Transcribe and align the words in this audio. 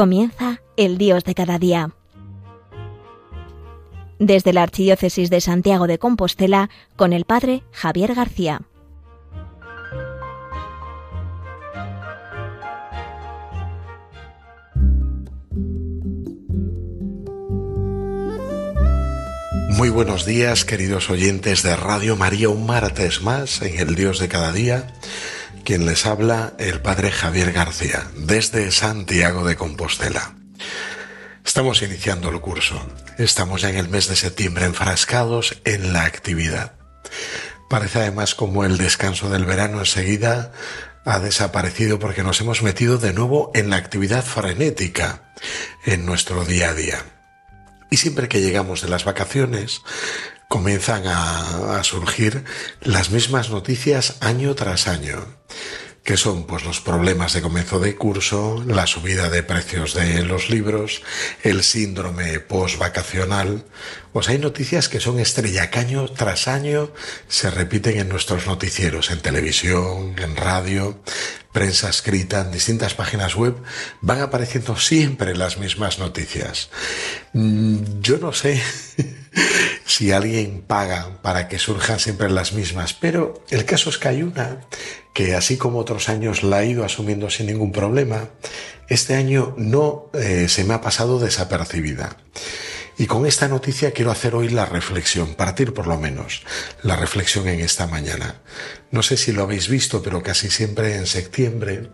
Comienza 0.00 0.62
el 0.78 0.96
Dios 0.96 1.24
de 1.24 1.34
cada 1.34 1.58
día. 1.58 1.90
Desde 4.18 4.54
la 4.54 4.62
Archidiócesis 4.62 5.28
de 5.28 5.42
Santiago 5.42 5.86
de 5.86 5.98
Compostela, 5.98 6.70
con 6.96 7.12
el 7.12 7.26
Padre 7.26 7.64
Javier 7.70 8.14
García. 8.14 8.62
Muy 19.68 19.90
buenos 19.90 20.24
días, 20.24 20.64
queridos 20.64 21.10
oyentes 21.10 21.62
de 21.62 21.76
Radio 21.76 22.16
María, 22.16 22.48
un 22.48 22.64
martes 22.64 23.20
más 23.20 23.60
en 23.60 23.78
el 23.78 23.94
Dios 23.96 24.18
de 24.18 24.28
cada 24.28 24.50
día. 24.50 24.94
Quien 25.70 25.86
les 25.86 26.04
habla, 26.04 26.54
el 26.58 26.80
Padre 26.80 27.12
Javier 27.12 27.52
García, 27.52 28.04
desde 28.16 28.72
Santiago 28.72 29.44
de 29.46 29.54
Compostela. 29.54 30.34
Estamos 31.44 31.80
iniciando 31.82 32.28
el 32.28 32.40
curso. 32.40 32.84
Estamos 33.18 33.62
ya 33.62 33.70
en 33.70 33.76
el 33.76 33.88
mes 33.88 34.08
de 34.08 34.16
septiembre 34.16 34.64
enfrascados 34.64 35.62
en 35.64 35.92
la 35.92 36.06
actividad. 36.06 36.72
Parece 37.68 38.00
además 38.00 38.34
como 38.34 38.64
el 38.64 38.78
descanso 38.78 39.30
del 39.30 39.44
verano 39.44 39.78
enseguida 39.78 40.50
ha 41.04 41.20
desaparecido 41.20 42.00
porque 42.00 42.24
nos 42.24 42.40
hemos 42.40 42.64
metido 42.64 42.98
de 42.98 43.12
nuevo 43.12 43.52
en 43.54 43.70
la 43.70 43.76
actividad 43.76 44.24
frenética 44.24 45.32
en 45.86 46.04
nuestro 46.04 46.44
día 46.44 46.70
a 46.70 46.74
día. 46.74 46.98
Y 47.92 47.98
siempre 47.98 48.26
que 48.26 48.40
llegamos 48.40 48.82
de 48.82 48.88
las 48.88 49.04
vacaciones, 49.04 49.82
comienzan 50.50 51.04
a, 51.06 51.80
surgir 51.84 52.44
las 52.80 53.10
mismas 53.10 53.50
noticias 53.50 54.16
año 54.20 54.56
tras 54.56 54.88
año 54.88 55.24
que 56.02 56.16
son 56.16 56.44
pues 56.44 56.64
los 56.64 56.80
problemas 56.80 57.34
de 57.34 57.42
comienzo 57.42 57.78
de 57.78 57.94
curso, 57.94 58.64
la 58.66 58.88
subida 58.88 59.28
de 59.30 59.44
precios 59.44 59.94
de 59.94 60.24
los 60.24 60.50
libros, 60.50 61.02
el 61.44 61.62
síndrome 61.62 62.40
post-vacacional. 62.40 63.64
Pues 64.12 64.28
hay 64.28 64.38
noticias 64.38 64.88
que 64.88 64.98
son 64.98 65.20
estrella, 65.20 65.70
año 65.72 66.08
tras 66.08 66.48
año 66.48 66.90
se 67.28 67.50
repiten 67.50 67.98
en 67.98 68.08
nuestros 68.08 68.46
noticieros, 68.46 69.10
en 69.10 69.20
televisión, 69.20 70.16
en 70.18 70.36
radio, 70.36 71.00
prensa 71.52 71.88
escrita, 71.88 72.40
en 72.40 72.52
distintas 72.52 72.94
páginas 72.94 73.34
web, 73.34 73.56
van 74.00 74.20
apareciendo 74.20 74.76
siempre 74.76 75.36
las 75.36 75.58
mismas 75.58 75.98
noticias. 75.98 76.70
Mm, 77.32 78.00
yo 78.00 78.18
no 78.18 78.32
sé 78.32 78.62
si 79.84 80.12
alguien 80.12 80.62
paga 80.66 81.20
para 81.22 81.48
que 81.48 81.58
surjan 81.58 81.98
siempre 81.98 82.30
las 82.30 82.52
mismas, 82.52 82.94
pero 82.94 83.42
el 83.50 83.64
caso 83.64 83.90
es 83.90 83.98
que 83.98 84.08
hay 84.08 84.22
una 84.22 84.60
que 85.14 85.34
así 85.34 85.56
como 85.56 85.78
otros 85.78 86.08
años 86.08 86.42
la 86.42 86.62
he 86.62 86.68
ido 86.68 86.84
asumiendo 86.84 87.30
sin 87.30 87.46
ningún 87.46 87.72
problema, 87.72 88.30
este 88.88 89.14
año 89.14 89.54
no 89.56 90.10
eh, 90.14 90.48
se 90.48 90.64
me 90.64 90.74
ha 90.74 90.80
pasado 90.80 91.18
desapercibida. 91.18 92.16
Y 93.00 93.06
con 93.06 93.24
esta 93.24 93.48
noticia 93.48 93.92
quiero 93.92 94.10
hacer 94.10 94.34
hoy 94.34 94.50
la 94.50 94.66
reflexión, 94.66 95.32
partir 95.32 95.72
por 95.72 95.86
lo 95.86 95.96
menos 95.96 96.42
la 96.82 96.96
reflexión 96.96 97.48
en 97.48 97.60
esta 97.60 97.86
mañana. 97.86 98.42
No 98.90 99.02
sé 99.02 99.16
si 99.16 99.32
lo 99.32 99.44
habéis 99.44 99.70
visto, 99.70 100.02
pero 100.02 100.22
casi 100.22 100.50
siempre 100.50 100.96
en 100.96 101.06
septiembre 101.06 101.88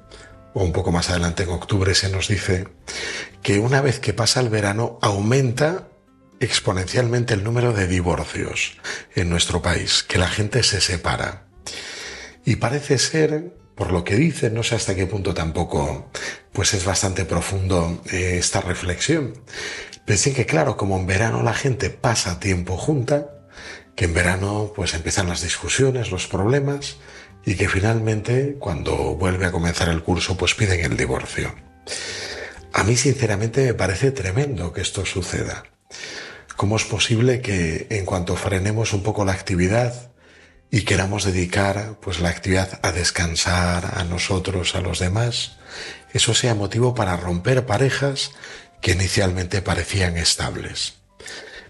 o 0.53 0.65
un 0.65 0.73
poco 0.73 0.91
más 0.91 1.09
adelante 1.09 1.45
en 1.45 1.51
octubre 1.51 1.95
se 1.95 2.09
nos 2.09 2.27
dice 2.27 2.67
que 3.41 3.61
una 3.61 3.83
vez 3.83 4.01
que 4.01 4.15
pasa 4.15 4.41
el 4.41 4.49
verano 4.49 4.99
aumenta 5.01 5.87
exponencialmente 6.41 7.35
el 7.35 7.45
número 7.45 7.73
de 7.73 7.87
divorcios 7.87 8.77
en 9.15 9.31
nuestro 9.31 9.63
país, 9.63 10.03
que 10.03 10.19
la 10.19 10.29
gente 10.29 10.65
se 10.65 10.81
separa. 10.81 11.47
Y 12.45 12.57
parece 12.57 12.99
ser, 12.99 13.57
por 13.77 13.93
lo 13.93 14.03
que 14.03 14.17
dicen, 14.17 14.55
no 14.55 14.65
sé 14.65 14.75
hasta 14.75 14.97
qué 14.97 15.07
punto 15.07 15.35
tampoco, 15.35 16.11
pues 16.53 16.75
es 16.75 16.85
bastante 16.85 17.25
profundo 17.27 18.03
eh, 18.11 18.39
esta 18.41 18.61
reflexión. 18.61 19.35
Pensé 20.07 20.33
que 20.33 20.47
claro, 20.47 20.77
como 20.77 20.97
en 20.97 21.07
verano 21.07 21.43
la 21.43 21.53
gente 21.53 21.91
pasa 21.91 22.39
tiempo 22.39 22.77
junta, 22.77 23.33
que 23.97 24.05
en 24.05 24.15
verano 24.15 24.73
pues 24.75 24.95
empiezan 24.95 25.29
las 25.29 25.43
discusiones, 25.43 26.13
los 26.13 26.29
problemas, 26.29 26.97
y 27.45 27.57
que 27.57 27.69
finalmente 27.69 28.57
cuando 28.59 29.17
vuelve 29.17 29.47
a 29.47 29.53
comenzar 29.53 29.89
el 29.89 30.03
curso 30.03 30.37
pues 30.37 30.55
piden 30.55 30.81
el 30.81 30.97
divorcio. 30.97 31.55
A 32.73 32.85
mí 32.85 32.97
sinceramente 32.97 33.65
me 33.65 33.75
parece 33.75 34.13
tremendo 34.13 34.73
que 34.73 34.81
esto 34.81 35.05
suceda. 35.05 35.65
¿Cómo 36.57 36.77
es 36.77 36.85
posible 36.85 37.41
que 37.41 37.89
en 37.91 38.07
cuanto 38.07 38.37
frenemos 38.37 38.93
un 38.93 39.03
poco 39.03 39.25
la 39.25 39.33
actividad, 39.33 40.13
y 40.71 40.83
queramos 40.83 41.25
dedicar 41.25 41.99
pues 42.01 42.21
la 42.21 42.29
actividad 42.29 42.81
a 42.83 42.93
descansar 42.93 43.99
a 43.99 44.05
nosotros, 44.05 44.75
a 44.75 44.81
los 44.81 44.99
demás, 44.99 45.57
eso 46.13 46.35
sea 46.35 46.55
motivo 46.55 46.95
para 46.95 47.17
romper 47.17 47.67
parejas 47.67 48.33
que 48.81 48.93
inicialmente 48.93 49.63
parecían 49.63 50.17
estables. 50.17 50.95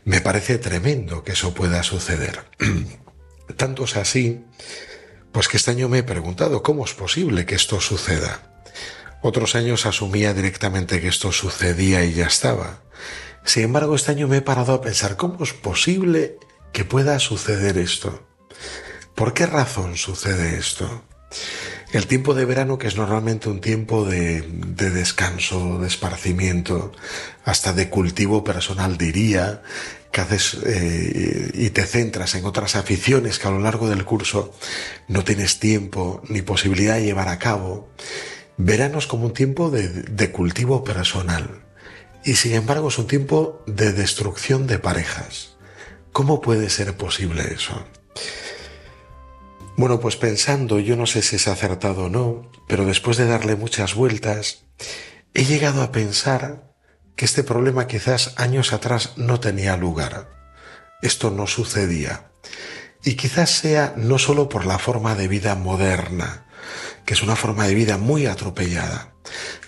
Me 0.04 0.20
parece 0.20 0.58
tremendo 0.58 1.24
que 1.24 1.32
eso 1.32 1.54
pueda 1.54 1.82
suceder. 1.82 2.44
Tanto 3.56 3.84
es 3.84 3.96
así, 3.96 4.44
pues 5.32 5.48
que 5.48 5.56
este 5.56 5.72
año 5.72 5.88
me 5.88 5.98
he 5.98 6.02
preguntado 6.02 6.62
cómo 6.62 6.84
es 6.84 6.94
posible 6.94 7.46
que 7.46 7.54
esto 7.54 7.80
suceda. 7.80 8.62
Otros 9.22 9.54
años 9.54 9.86
asumía 9.86 10.34
directamente 10.34 11.00
que 11.00 11.08
esto 11.08 11.32
sucedía 11.32 12.04
y 12.04 12.12
ya 12.12 12.26
estaba. 12.26 12.82
Sin 13.44 13.64
embargo, 13.64 13.94
este 13.94 14.12
año 14.12 14.28
me 14.28 14.38
he 14.38 14.42
parado 14.42 14.74
a 14.74 14.80
pensar 14.80 15.16
cómo 15.16 15.42
es 15.42 15.52
posible 15.52 16.38
que 16.72 16.84
pueda 16.84 17.18
suceder 17.18 17.78
esto. 17.78 18.26
¿Por 19.14 19.34
qué 19.34 19.46
razón 19.46 19.96
sucede 19.96 20.58
esto? 20.58 21.04
El 21.92 22.06
tiempo 22.06 22.34
de 22.34 22.44
verano, 22.44 22.78
que 22.78 22.88
es 22.88 22.96
normalmente 22.96 23.48
un 23.48 23.60
tiempo 23.60 24.04
de, 24.04 24.42
descanso, 24.42 25.78
de 25.78 25.86
esparcimiento, 25.86 26.92
hasta 27.44 27.72
de 27.72 27.88
cultivo 27.88 28.42
personal, 28.42 28.98
diría, 28.98 29.62
que 30.10 30.20
haces 30.20 30.58
eh, 30.66 31.50
y 31.54 31.70
te 31.70 31.84
centras 31.86 32.34
en 32.34 32.44
otras 32.44 32.74
aficiones 32.74 33.38
que 33.38 33.48
a 33.48 33.52
lo 33.52 33.60
largo 33.60 33.88
del 33.88 34.04
curso 34.04 34.52
no 35.08 35.22
tienes 35.24 35.60
tiempo 35.60 36.22
ni 36.28 36.42
posibilidad 36.42 36.96
de 36.96 37.04
llevar 37.04 37.28
a 37.28 37.38
cabo. 37.38 37.88
Verano 38.56 38.98
es 38.98 39.06
como 39.06 39.26
un 39.26 39.32
tiempo 39.32 39.70
de, 39.70 39.88
de 39.88 40.30
cultivo 40.32 40.82
personal 40.82 41.62
y 42.24 42.34
sin 42.34 42.54
embargo 42.54 42.88
es 42.88 42.98
un 42.98 43.06
tiempo 43.06 43.62
de 43.66 43.92
destrucción 43.92 44.66
de 44.66 44.78
parejas. 44.78 45.56
¿Cómo 46.12 46.40
puede 46.40 46.70
ser 46.70 46.96
posible 46.96 47.52
eso? 47.54 47.86
Bueno, 49.76 50.00
pues 50.00 50.16
pensando, 50.16 50.78
yo 50.78 50.96
no 50.96 51.04
sé 51.04 51.20
si 51.20 51.36
es 51.36 51.48
acertado 51.48 52.04
o 52.04 52.08
no, 52.08 52.50
pero 52.66 52.86
después 52.86 53.18
de 53.18 53.26
darle 53.26 53.56
muchas 53.56 53.94
vueltas, 53.94 54.64
he 55.34 55.44
llegado 55.44 55.82
a 55.82 55.92
pensar 55.92 56.72
que 57.14 57.26
este 57.26 57.42
problema 57.42 57.86
quizás 57.86 58.32
años 58.36 58.72
atrás 58.72 59.12
no 59.16 59.38
tenía 59.38 59.76
lugar. 59.76 60.30
Esto 61.02 61.30
no 61.30 61.46
sucedía. 61.46 62.30
Y 63.04 63.16
quizás 63.16 63.50
sea 63.50 63.92
no 63.98 64.18
solo 64.18 64.48
por 64.48 64.64
la 64.64 64.78
forma 64.78 65.14
de 65.14 65.28
vida 65.28 65.54
moderna, 65.54 66.46
que 67.04 67.12
es 67.12 67.22
una 67.22 67.36
forma 67.36 67.66
de 67.66 67.74
vida 67.74 67.98
muy 67.98 68.24
atropellada, 68.24 69.12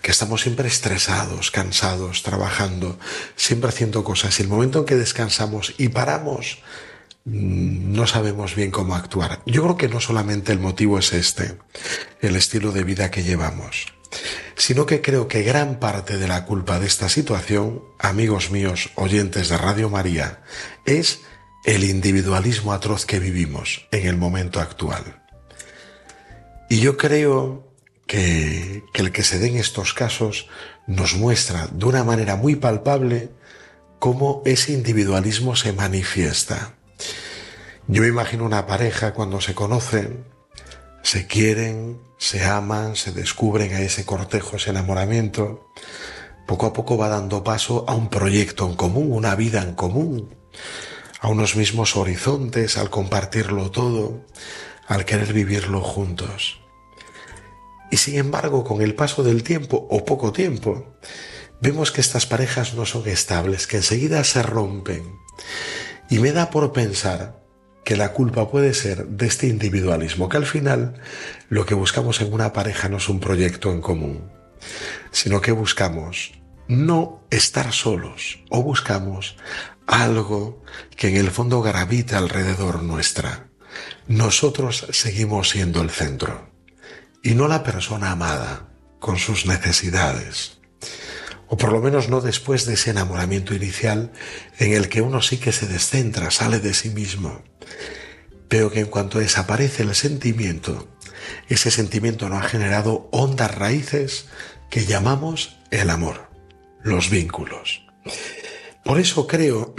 que 0.01 0.11
estamos 0.11 0.41
siempre 0.41 0.69
estresados, 0.69 1.51
cansados, 1.51 2.23
trabajando, 2.23 2.99
siempre 3.37 3.69
haciendo 3.69 4.05
cosas. 4.05 4.39
Y 4.39 4.43
el 4.43 4.49
momento 4.49 4.81
en 4.81 4.85
que 4.87 4.97
descansamos 4.97 5.75
y 5.77 5.89
paramos, 5.89 6.63
no 7.25 8.07
sabemos 8.07 8.55
bien 8.55 8.71
cómo 8.71 8.95
actuar. 8.95 9.43
Yo 9.47 9.63
creo 9.63 9.77
que 9.77 9.89
no 9.89 10.01
solamente 10.01 10.53
el 10.53 10.61
motivo 10.61 10.99
es 10.99 11.13
este, 11.13 11.59
el 12.21 12.37
estilo 12.37 12.73
de 12.73 12.85
vida 12.85 13.11
que 13.11 13.23
llevamos, 13.23 13.87
sino 14.57 14.87
que 14.87 15.03
creo 15.03 15.29
que 15.29 15.43
gran 15.43 15.79
parte 15.79 16.17
de 16.17 16.29
la 16.29 16.45
culpa 16.45 16.81
de 16.81 16.87
esta 16.87 17.09
situación, 17.09 17.83
amigos 17.99 18.51
míos, 18.51 18.91
oyentes 18.95 19.49
de 19.49 19.59
Radio 19.59 19.91
María, 19.91 20.41
es 20.87 21.21
el 21.65 21.85
individualismo 21.85 22.73
atroz 22.73 23.05
que 23.05 23.19
vivimos 23.19 23.87
en 23.91 24.07
el 24.07 24.17
momento 24.17 24.61
actual. 24.61 25.23
Y 26.71 26.81
yo 26.81 26.97
creo 26.97 27.69
que, 28.07 28.85
el 28.95 29.13
que 29.13 29.23
se 29.23 29.39
den 29.39 29.57
estos 29.57 29.95
casos 29.95 30.49
nos 30.87 31.15
muestra 31.15 31.69
de 31.71 31.85
una 31.85 32.05
manera 32.05 32.37
muy 32.37 32.57
palpable 32.57 33.31
cómo 33.99 34.43
ese 34.45 34.73
individualismo 34.73 35.57
se 35.57 35.73
manifiesta. 35.73 36.75
Yo 37.91 38.05
imagino 38.05 38.45
una 38.45 38.67
pareja 38.67 39.15
cuando 39.15 39.41
se 39.41 39.55
conocen, 39.55 40.27
se 41.03 41.27
quieren, 41.27 42.03
se 42.19 42.45
aman, 42.45 42.97
se 42.97 43.13
descubren 43.13 43.73
a 43.73 43.81
ese 43.81 44.05
cortejo, 44.05 44.57
ese 44.57 44.69
enamoramiento, 44.69 45.71
poco 46.47 46.67
a 46.67 46.75
poco 46.75 46.99
va 46.99 47.09
dando 47.09 47.43
paso 47.43 47.87
a 47.89 47.95
un 47.95 48.11
proyecto 48.11 48.67
en 48.67 48.75
común, 48.75 49.11
una 49.11 49.35
vida 49.37 49.63
en 49.63 49.75
común, 49.75 50.37
a 51.21 51.29
unos 51.29 51.57
mismos 51.57 51.97
horizontes, 51.97 52.77
al 52.77 52.91
compartirlo 52.91 53.71
todo, 53.71 54.27
al 54.87 55.07
querer 55.07 55.33
vivirlo 55.33 55.81
juntos. 55.81 56.61
Y 57.91 57.97
sin 57.97 58.17
embargo, 58.17 58.65
con 58.65 58.83
el 58.83 58.95
paso 58.95 59.23
del 59.23 59.43
tiempo 59.43 59.87
o 59.89 60.05
poco 60.05 60.31
tiempo, 60.35 60.99
vemos 61.63 61.91
que 61.91 62.03
estas 62.03 62.27
parejas 62.27 62.75
no 62.75 62.85
son 62.85 63.09
estables, 63.09 63.67
que 63.67 63.79
enseguida 63.79 64.23
se 64.25 64.43
rompen. 64.43 65.19
Y 66.11 66.19
me 66.19 66.33
da 66.33 66.51
por 66.51 66.75
pensar 66.75 67.48
que 67.89 67.97
la 67.97 68.13
culpa 68.13 68.51
puede 68.51 68.75
ser 68.75 69.07
de 69.07 69.27
este 69.27 69.47
individualismo, 69.47 70.29
que 70.29 70.37
al 70.37 70.45
final 70.45 71.01
lo 71.49 71.65
que 71.65 71.73
buscamos 71.73 72.21
en 72.21 72.31
una 72.35 72.53
pareja 72.53 72.91
no 72.91 72.99
es 72.99 73.09
un 73.09 73.19
proyecto 73.19 73.73
en 73.73 73.81
común, 73.81 74.31
sino 75.11 75.41
que 75.41 75.53
buscamos 75.53 76.33
no 76.67 77.25
estar 77.31 77.73
solos 77.73 78.41
o 78.51 78.63
buscamos 78.63 79.37
algo 79.87 80.63
que 80.97 81.09
en 81.09 81.17
el 81.17 81.31
fondo 81.31 81.63
gravita 81.63 82.19
alrededor 82.19 82.83
nuestra. 82.83 83.49
Nosotros 84.07 84.87
seguimos 84.91 85.49
siendo 85.49 85.81
el 85.81 85.89
centro 85.89 86.51
y 87.23 87.37
no 87.37 87.49
la 87.49 87.65
persona 87.65 88.11
amada 88.11 88.69
con 88.99 89.17
sus 89.17 89.47
necesidades. 89.47 90.58
O 91.49 91.57
por 91.57 91.73
lo 91.73 91.81
menos 91.81 92.09
no 92.09 92.21
después 92.21 92.67
de 92.67 92.75
ese 92.75 92.91
enamoramiento 92.91 93.55
inicial 93.55 94.13
en 94.59 94.73
el 94.73 94.89
que 94.89 95.01
uno 95.01 95.23
sí 95.23 95.39
que 95.39 95.53
se 95.53 95.67
descentra, 95.67 96.31
sale 96.31 96.61
de 96.61 96.75
sí 96.75 96.91
mismo. 96.91 97.43
Pero 98.49 98.71
que 98.71 98.81
en 98.81 98.87
cuanto 98.87 99.19
desaparece 99.19 99.83
el 99.83 99.95
sentimiento, 99.95 100.89
ese 101.49 101.71
sentimiento 101.71 102.29
no 102.29 102.37
ha 102.37 102.43
generado 102.43 103.09
hondas 103.13 103.55
raíces 103.55 104.27
que 104.71 104.85
llamamos 104.85 105.57
el 105.71 105.91
amor, 105.91 106.29
los 106.83 107.11
vínculos. 107.11 107.83
Por 108.85 109.01
eso 109.01 109.27
creo 109.27 109.75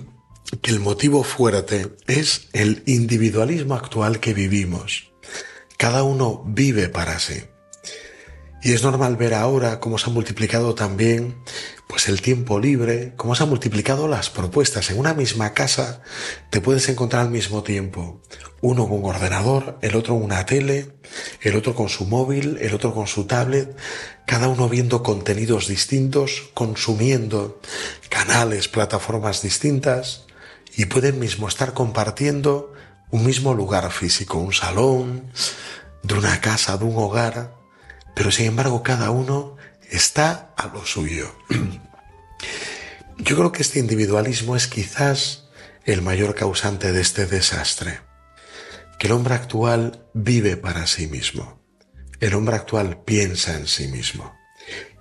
que 0.62 0.70
el 0.70 0.80
motivo 0.80 1.24
fuerte 1.24 1.96
es 2.06 2.48
el 2.52 2.82
individualismo 2.86 3.74
actual 3.74 4.20
que 4.20 4.34
vivimos. 4.34 5.12
Cada 5.78 6.02
uno 6.02 6.42
vive 6.46 6.88
para 6.88 7.18
sí. 7.18 7.42
Y 8.64 8.72
es 8.72 8.82
normal 8.82 9.16
ver 9.18 9.34
ahora 9.34 9.78
cómo 9.78 9.98
se 9.98 10.08
ha 10.08 10.12
multiplicado 10.12 10.74
también 10.74 11.36
pues 11.86 12.08
el 12.08 12.22
tiempo 12.22 12.58
libre, 12.58 13.12
cómo 13.14 13.34
se 13.34 13.42
han 13.42 13.50
multiplicado 13.50 14.08
las 14.08 14.30
propuestas. 14.30 14.88
En 14.88 14.98
una 14.98 15.12
misma 15.12 15.52
casa 15.52 16.00
te 16.48 16.62
puedes 16.62 16.88
encontrar 16.88 17.26
al 17.26 17.30
mismo 17.30 17.62
tiempo 17.62 18.22
uno 18.62 18.88
con 18.88 19.00
un 19.00 19.04
ordenador, 19.04 19.78
el 19.82 19.94
otro 19.94 20.14
con 20.14 20.24
una 20.24 20.46
tele, 20.46 20.92
el 21.42 21.56
otro 21.56 21.74
con 21.74 21.90
su 21.90 22.06
móvil, 22.06 22.56
el 22.58 22.74
otro 22.74 22.94
con 22.94 23.06
su 23.06 23.26
tablet, 23.26 23.76
cada 24.26 24.48
uno 24.48 24.66
viendo 24.70 25.02
contenidos 25.02 25.68
distintos, 25.68 26.48
consumiendo 26.54 27.60
canales, 28.08 28.68
plataformas 28.68 29.42
distintas 29.42 30.24
y 30.74 30.86
pueden 30.86 31.18
mismo 31.18 31.48
estar 31.48 31.74
compartiendo 31.74 32.72
un 33.10 33.26
mismo 33.26 33.52
lugar 33.52 33.92
físico, 33.92 34.38
un 34.38 34.54
salón, 34.54 35.30
de 36.02 36.14
una 36.14 36.40
casa, 36.40 36.78
de 36.78 36.84
un 36.86 36.96
hogar, 36.96 37.63
pero 38.14 38.30
sin 38.30 38.46
embargo 38.46 38.82
cada 38.82 39.10
uno 39.10 39.56
está 39.90 40.52
a 40.56 40.68
lo 40.68 40.84
suyo. 40.84 41.34
Yo 43.18 43.36
creo 43.36 43.52
que 43.52 43.62
este 43.62 43.78
individualismo 43.78 44.56
es 44.56 44.66
quizás 44.66 45.44
el 45.84 46.02
mayor 46.02 46.34
causante 46.34 46.92
de 46.92 47.00
este 47.00 47.26
desastre, 47.26 48.00
que 48.98 49.06
el 49.06 49.12
hombre 49.12 49.34
actual 49.34 50.06
vive 50.14 50.56
para 50.56 50.86
sí 50.86 51.06
mismo, 51.06 51.62
el 52.20 52.34
hombre 52.34 52.56
actual 52.56 53.02
piensa 53.04 53.56
en 53.56 53.66
sí 53.66 53.88
mismo, 53.88 54.34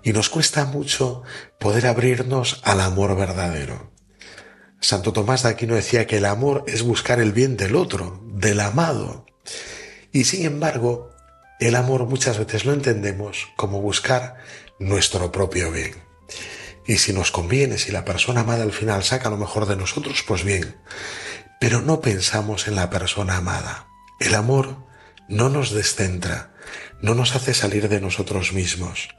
y 0.04 0.14
nos 0.14 0.30
cuesta 0.30 0.66
mucho 0.66 1.24
poder 1.60 1.88
abrirnos 1.88 2.62
al 2.64 2.82
amor 2.82 3.16
verdadero. 3.16 3.92
Santo 4.80 5.14
Tomás 5.14 5.44
de 5.44 5.50
Aquino 5.50 5.76
decía 5.76 6.06
que 6.06 6.18
el 6.18 6.26
amor 6.26 6.66
es 6.68 6.84
buscar 6.84 7.22
el 7.22 7.32
bien 7.32 7.56
del 7.56 7.76
otro, 7.76 8.22
del 8.34 8.60
amado, 8.60 9.26
y 10.12 10.26
sin 10.26 10.46
embargo, 10.46 11.13
el 11.60 11.76
amor 11.76 12.06
muchas 12.06 12.38
veces 12.38 12.66
lo 12.66 12.74
entendemos 12.74 13.50
como 13.56 13.82
buscar 13.82 14.38
nuestro 14.80 15.32
propio 15.32 15.72
bien. 15.72 15.96
Y 16.86 16.98
si 16.98 17.14
nos 17.14 17.32
conviene, 17.32 17.78
si 17.78 17.92
la 17.92 18.04
persona 18.04 18.42
amada 18.42 18.64
al 18.64 18.74
final 18.74 19.04
saca 19.04 19.30
lo 19.30 19.38
mejor 19.38 19.66
de 19.68 19.78
nosotros, 19.78 20.24
pues 20.28 20.44
bien. 20.44 20.76
Pero 21.60 21.82
no 21.82 22.02
pensamos 22.02 22.68
en 22.68 22.76
la 22.76 22.90
persona 22.90 23.38
amada. 23.38 23.88
El 24.20 24.36
amor 24.36 24.86
no 25.30 25.50
nos 25.50 25.72
descentra, 25.72 26.54
no 27.02 27.16
nos 27.16 27.36
hace 27.36 27.54
salir 27.54 27.88
de 27.88 28.02
nosotros 28.02 28.54
mismos, 28.54 29.10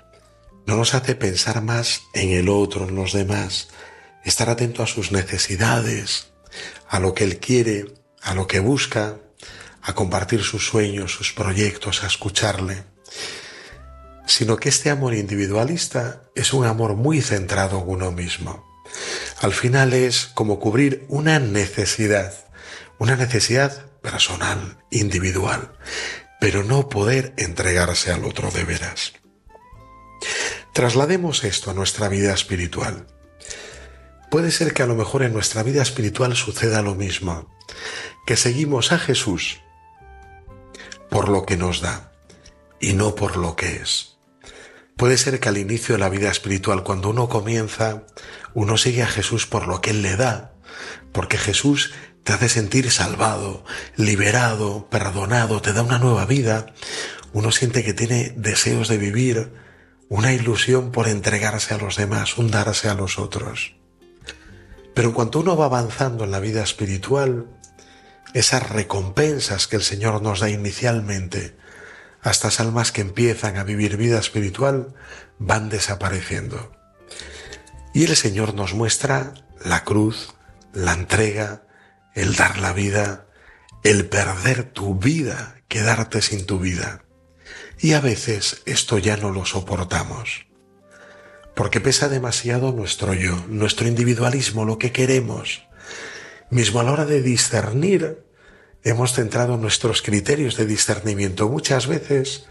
no 0.66 0.76
nos 0.76 0.94
hace 0.94 1.14
pensar 1.14 1.62
más 1.62 2.02
en 2.12 2.30
el 2.30 2.48
otro, 2.48 2.88
en 2.88 2.94
los 2.94 3.12
demás, 3.12 3.68
estar 4.24 4.50
atento 4.50 4.82
a 4.82 4.86
sus 4.86 5.12
necesidades, 5.12 6.32
a 6.88 7.00
lo 7.00 7.14
que 7.14 7.24
él 7.24 7.38
quiere, 7.38 7.86
a 8.22 8.34
lo 8.34 8.46
que 8.46 8.60
busca, 8.60 9.18
a 9.84 9.94
compartir 9.94 10.42
sus 10.42 10.66
sueños, 10.66 11.12
sus 11.12 11.32
proyectos, 11.32 12.02
a 12.02 12.06
escucharle, 12.06 12.84
sino 14.26 14.56
que 14.56 14.70
este 14.70 14.88
amor 14.88 15.14
individualista 15.14 16.22
es 16.34 16.54
un 16.54 16.64
amor 16.64 16.96
muy 16.96 17.20
centrado 17.20 17.80
en 17.80 17.88
uno 17.88 18.10
mismo. 18.10 18.66
Al 19.40 19.52
final 19.52 19.92
es 19.92 20.30
como 20.34 20.58
cubrir 20.58 21.04
una 21.08 21.38
necesidad, 21.38 22.32
una 22.98 23.16
necesidad 23.16 23.86
personal, 24.00 24.78
individual, 24.90 25.72
pero 26.40 26.64
no 26.64 26.88
poder 26.88 27.34
entregarse 27.36 28.10
al 28.10 28.24
otro 28.24 28.50
de 28.50 28.64
veras. 28.64 29.12
Traslademos 30.72 31.44
esto 31.44 31.70
a 31.70 31.74
nuestra 31.74 32.08
vida 32.08 32.32
espiritual. 32.32 33.06
Puede 34.30 34.50
ser 34.50 34.72
que 34.72 34.82
a 34.82 34.86
lo 34.86 34.94
mejor 34.94 35.22
en 35.22 35.34
nuestra 35.34 35.62
vida 35.62 35.82
espiritual 35.82 36.34
suceda 36.34 36.80
lo 36.80 36.94
mismo, 36.94 37.54
que 38.26 38.36
seguimos 38.36 38.90
a 38.90 38.98
Jesús 38.98 39.60
por 41.14 41.28
lo 41.28 41.46
que 41.46 41.56
nos 41.56 41.80
da 41.80 42.10
y 42.80 42.94
no 42.94 43.14
por 43.14 43.36
lo 43.36 43.54
que 43.54 43.76
es. 43.76 44.16
Puede 44.96 45.16
ser 45.16 45.38
que 45.38 45.48
al 45.48 45.58
inicio 45.58 45.94
de 45.94 46.00
la 46.00 46.08
vida 46.08 46.28
espiritual, 46.28 46.82
cuando 46.82 47.08
uno 47.08 47.28
comienza, 47.28 48.02
uno 48.52 48.76
sigue 48.76 49.04
a 49.04 49.06
Jesús 49.06 49.46
por 49.46 49.68
lo 49.68 49.80
que 49.80 49.90
Él 49.90 50.02
le 50.02 50.16
da, 50.16 50.54
porque 51.12 51.38
Jesús 51.38 51.92
te 52.24 52.32
hace 52.32 52.48
sentir 52.48 52.90
salvado, 52.90 53.64
liberado, 53.94 54.88
perdonado, 54.90 55.62
te 55.62 55.72
da 55.72 55.82
una 55.82 56.00
nueva 56.00 56.26
vida, 56.26 56.74
uno 57.32 57.52
siente 57.52 57.84
que 57.84 57.94
tiene 57.94 58.34
deseos 58.36 58.88
de 58.88 58.98
vivir, 58.98 59.52
una 60.08 60.32
ilusión 60.32 60.90
por 60.90 61.06
entregarse 61.06 61.74
a 61.74 61.78
los 61.78 61.94
demás, 61.94 62.38
un 62.38 62.50
darse 62.50 62.88
a 62.88 62.94
los 62.94 63.20
otros. 63.20 63.76
Pero 64.94 65.10
en 65.10 65.14
cuanto 65.14 65.38
uno 65.38 65.56
va 65.56 65.66
avanzando 65.66 66.24
en 66.24 66.32
la 66.32 66.40
vida 66.40 66.64
espiritual, 66.64 67.46
esas 68.34 68.68
recompensas 68.68 69.68
que 69.68 69.76
el 69.76 69.82
Señor 69.82 70.20
nos 70.20 70.40
da 70.40 70.50
inicialmente 70.50 71.56
a 72.20 72.30
estas 72.30 72.58
almas 72.58 72.90
que 72.90 73.00
empiezan 73.00 73.56
a 73.56 73.64
vivir 73.64 73.96
vida 73.96 74.18
espiritual 74.18 74.94
van 75.38 75.68
desapareciendo. 75.68 76.72
Y 77.94 78.04
el 78.04 78.16
Señor 78.16 78.54
nos 78.54 78.74
muestra 78.74 79.34
la 79.64 79.84
cruz, 79.84 80.34
la 80.72 80.92
entrega, 80.92 81.62
el 82.14 82.34
dar 82.34 82.58
la 82.58 82.72
vida, 82.72 83.26
el 83.84 84.06
perder 84.06 84.64
tu 84.64 84.96
vida, 84.96 85.56
quedarte 85.68 86.20
sin 86.20 86.44
tu 86.44 86.58
vida. 86.58 87.04
Y 87.78 87.92
a 87.92 88.00
veces 88.00 88.62
esto 88.66 88.98
ya 88.98 89.16
no 89.16 89.30
lo 89.30 89.44
soportamos, 89.44 90.46
porque 91.54 91.80
pesa 91.80 92.08
demasiado 92.08 92.72
nuestro 92.72 93.14
yo, 93.14 93.44
nuestro 93.48 93.86
individualismo, 93.86 94.64
lo 94.64 94.78
que 94.78 94.90
queremos, 94.90 95.62
mismo 96.50 96.80
a 96.80 96.84
la 96.84 96.92
hora 96.92 97.04
de 97.04 97.22
discernir, 97.22 98.23
hemos 98.84 99.14
centrado 99.14 99.56
nuestros 99.56 100.02
criterios 100.02 100.56
de 100.56 100.66
discernimiento 100.66 101.48
muchas 101.48 101.86
veces 101.86 102.44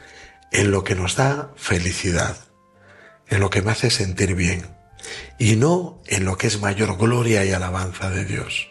en 0.51 0.71
lo 0.71 0.83
que 0.83 0.95
nos 0.95 1.15
da 1.15 1.53
felicidad, 1.55 2.37
en 3.27 3.39
lo 3.39 3.49
que 3.49 3.61
me 3.61 3.71
hace 3.71 3.91
sentir 3.91 4.35
bien, 4.35 4.67
y 5.37 5.55
no 5.55 6.01
en 6.07 6.25
lo 6.25 6.37
que 6.37 6.47
es 6.47 6.59
mayor 6.59 6.97
gloria 6.97 7.45
y 7.45 7.51
alabanza 7.51 8.09
de 8.09 8.25
Dios, 8.25 8.69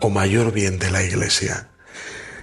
o 0.00 0.10
mayor 0.10 0.52
bien 0.52 0.78
de 0.78 0.90
la 0.90 1.02
Iglesia, 1.02 1.70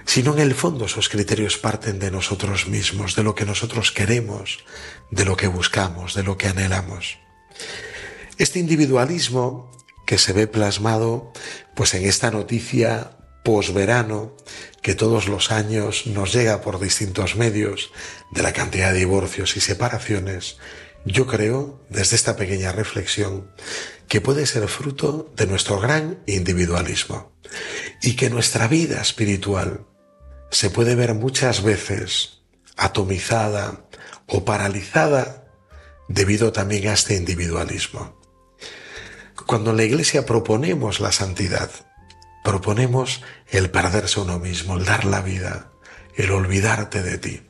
sino 0.05 0.33
en 0.33 0.39
el 0.39 0.55
fondo 0.55 0.85
esos 0.85 1.09
criterios 1.09 1.57
parten 1.57 1.99
de 1.99 2.11
nosotros 2.11 2.67
mismos, 2.67 3.15
de 3.15 3.23
lo 3.23 3.35
que 3.35 3.45
nosotros 3.45 3.91
queremos, 3.91 4.65
de 5.11 5.25
lo 5.25 5.37
que 5.37 5.47
buscamos, 5.47 6.15
de 6.15 6.23
lo 6.23 6.37
que 6.37 6.47
anhelamos. 6.47 7.19
Este 8.37 8.59
individualismo 8.59 9.71
que 10.05 10.17
se 10.17 10.33
ve 10.33 10.47
plasmado 10.47 11.31
pues 11.75 11.93
en 11.93 12.05
esta 12.05 12.31
noticia 12.31 13.17
posverano 13.43 14.35
que 14.81 14.95
todos 14.95 15.27
los 15.27 15.51
años 15.51 16.07
nos 16.07 16.33
llega 16.33 16.61
por 16.61 16.79
distintos 16.79 17.35
medios 17.35 17.91
de 18.31 18.41
la 18.43 18.53
cantidad 18.53 18.91
de 18.91 18.99
divorcios 18.99 19.55
y 19.57 19.61
separaciones, 19.61 20.57
yo 21.05 21.27
creo, 21.27 21.81
desde 21.89 22.15
esta 22.15 22.35
pequeña 22.35 22.71
reflexión, 22.71 23.51
que 24.07 24.21
puede 24.21 24.45
ser 24.45 24.67
fruto 24.67 25.31
de 25.35 25.47
nuestro 25.47 25.79
gran 25.79 26.23
individualismo 26.25 27.33
y 28.01 28.15
que 28.15 28.29
nuestra 28.29 28.67
vida 28.67 29.01
espiritual 29.01 29.85
se 30.49 30.69
puede 30.69 30.95
ver 30.95 31.13
muchas 31.13 31.63
veces 31.63 32.43
atomizada 32.77 33.85
o 34.27 34.45
paralizada 34.45 35.47
debido 36.07 36.51
también 36.51 36.87
a 36.87 36.93
este 36.93 37.15
individualismo. 37.15 38.21
Cuando 39.45 39.71
en 39.71 39.77
la 39.77 39.83
Iglesia 39.83 40.25
proponemos 40.25 40.99
la 40.99 41.11
santidad, 41.11 41.69
proponemos 42.43 43.21
el 43.49 43.69
perderse 43.69 44.19
uno 44.19 44.39
mismo, 44.39 44.77
el 44.77 44.85
dar 44.85 45.05
la 45.05 45.21
vida, 45.21 45.71
el 46.15 46.31
olvidarte 46.31 47.01
de 47.01 47.17
ti, 47.17 47.41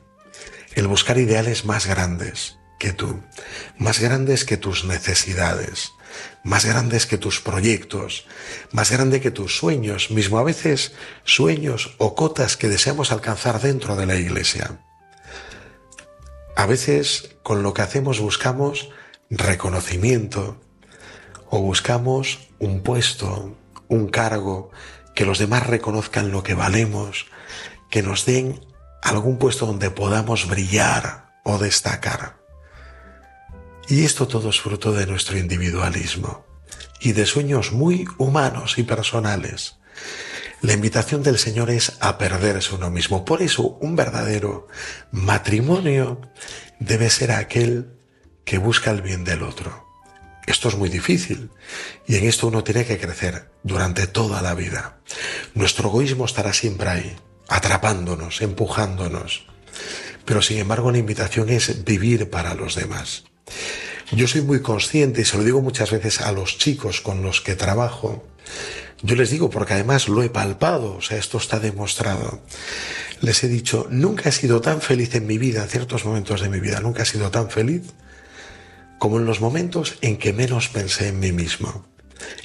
el 0.74 0.86
buscar 0.86 1.18
ideales 1.18 1.64
más 1.64 1.86
grandes 1.86 2.56
que 2.78 2.92
tú, 2.92 3.22
más 3.78 4.00
grandes 4.00 4.44
que 4.44 4.56
tus 4.56 4.84
necesidades, 4.84 5.92
más 6.42 6.64
grandes 6.64 7.06
que 7.06 7.18
tus 7.18 7.40
proyectos, 7.40 8.26
más 8.72 8.90
grande 8.90 9.20
que 9.20 9.30
tus 9.30 9.56
sueños, 9.56 10.10
mismo 10.10 10.38
a 10.38 10.44
veces 10.44 10.92
sueños 11.24 11.94
o 11.98 12.14
cotas 12.14 12.56
que 12.56 12.68
deseamos 12.68 13.12
alcanzar 13.12 13.60
dentro 13.60 13.96
de 13.96 14.06
la 14.06 14.16
iglesia. 14.16 14.78
A 16.56 16.66
veces 16.66 17.36
con 17.42 17.62
lo 17.62 17.74
que 17.74 17.82
hacemos 17.82 18.20
buscamos 18.20 18.90
reconocimiento 19.30 20.60
o 21.50 21.60
buscamos 21.60 22.48
un 22.58 22.82
puesto, 22.82 23.56
un 23.88 24.08
cargo, 24.08 24.70
que 25.14 25.24
los 25.24 25.38
demás 25.38 25.66
reconozcan 25.66 26.30
lo 26.30 26.42
que 26.42 26.54
valemos, 26.54 27.26
que 27.90 28.02
nos 28.02 28.24
den 28.24 28.60
algún 29.02 29.38
puesto 29.38 29.66
donde 29.66 29.90
podamos 29.90 30.48
brillar 30.48 31.32
o 31.44 31.58
destacar. 31.58 32.36
Y 33.88 34.04
esto 34.04 34.26
todo 34.26 34.50
es 34.50 34.60
fruto 34.60 34.92
de 34.92 35.06
nuestro 35.06 35.38
individualismo 35.38 36.44
y 37.00 37.12
de 37.12 37.26
sueños 37.26 37.72
muy 37.72 38.06
humanos 38.18 38.78
y 38.78 38.82
personales. 38.82 39.76
La 40.62 40.72
invitación 40.72 41.22
del 41.22 41.38
Señor 41.38 41.68
es 41.68 41.98
a 42.00 42.16
perderse 42.16 42.74
uno 42.74 42.90
mismo. 42.90 43.26
Por 43.26 43.42
eso 43.42 43.76
un 43.82 43.96
verdadero 43.96 44.66
matrimonio 45.10 46.22
debe 46.80 47.10
ser 47.10 47.32
aquel 47.32 47.98
que 48.46 48.56
busca 48.56 48.90
el 48.90 49.02
bien 49.02 49.24
del 49.24 49.42
otro. 49.42 49.83
Esto 50.46 50.68
es 50.68 50.76
muy 50.76 50.88
difícil 50.88 51.50
y 52.06 52.16
en 52.16 52.24
esto 52.24 52.48
uno 52.48 52.64
tiene 52.64 52.84
que 52.84 52.98
crecer 52.98 53.50
durante 53.62 54.06
toda 54.06 54.42
la 54.42 54.54
vida. 54.54 54.98
Nuestro 55.54 55.88
egoísmo 55.88 56.26
estará 56.26 56.52
siempre 56.52 56.88
ahí, 56.88 57.16
atrapándonos, 57.48 58.42
empujándonos. 58.42 59.46
Pero 60.24 60.42
sin 60.42 60.58
embargo 60.58 60.90
la 60.90 60.98
invitación 60.98 61.48
es 61.48 61.84
vivir 61.84 62.30
para 62.30 62.54
los 62.54 62.74
demás. 62.74 63.24
Yo 64.12 64.28
soy 64.28 64.42
muy 64.42 64.60
consciente 64.60 65.22
y 65.22 65.24
se 65.24 65.36
lo 65.36 65.44
digo 65.44 65.62
muchas 65.62 65.90
veces 65.90 66.20
a 66.20 66.32
los 66.32 66.58
chicos 66.58 67.00
con 67.00 67.22
los 67.22 67.40
que 67.40 67.56
trabajo. 67.56 68.26
Yo 69.02 69.16
les 69.16 69.30
digo 69.30 69.50
porque 69.50 69.74
además 69.74 70.08
lo 70.08 70.22
he 70.22 70.30
palpado, 70.30 70.96
o 70.96 71.02
sea, 71.02 71.18
esto 71.18 71.38
está 71.38 71.58
demostrado. 71.58 72.42
Les 73.20 73.42
he 73.44 73.48
dicho, 73.48 73.86
nunca 73.90 74.28
he 74.28 74.32
sido 74.32 74.60
tan 74.60 74.80
feliz 74.80 75.14
en 75.14 75.26
mi 75.26 75.38
vida, 75.38 75.62
en 75.62 75.68
ciertos 75.68 76.04
momentos 76.04 76.42
de 76.42 76.48
mi 76.48 76.60
vida, 76.60 76.80
nunca 76.80 77.02
he 77.02 77.06
sido 77.06 77.30
tan 77.30 77.50
feliz 77.50 77.82
como 78.98 79.18
en 79.18 79.26
los 79.26 79.40
momentos 79.40 79.96
en 80.00 80.16
que 80.16 80.32
menos 80.32 80.68
pensé 80.68 81.08
en 81.08 81.20
mí 81.20 81.32
mismo, 81.32 81.86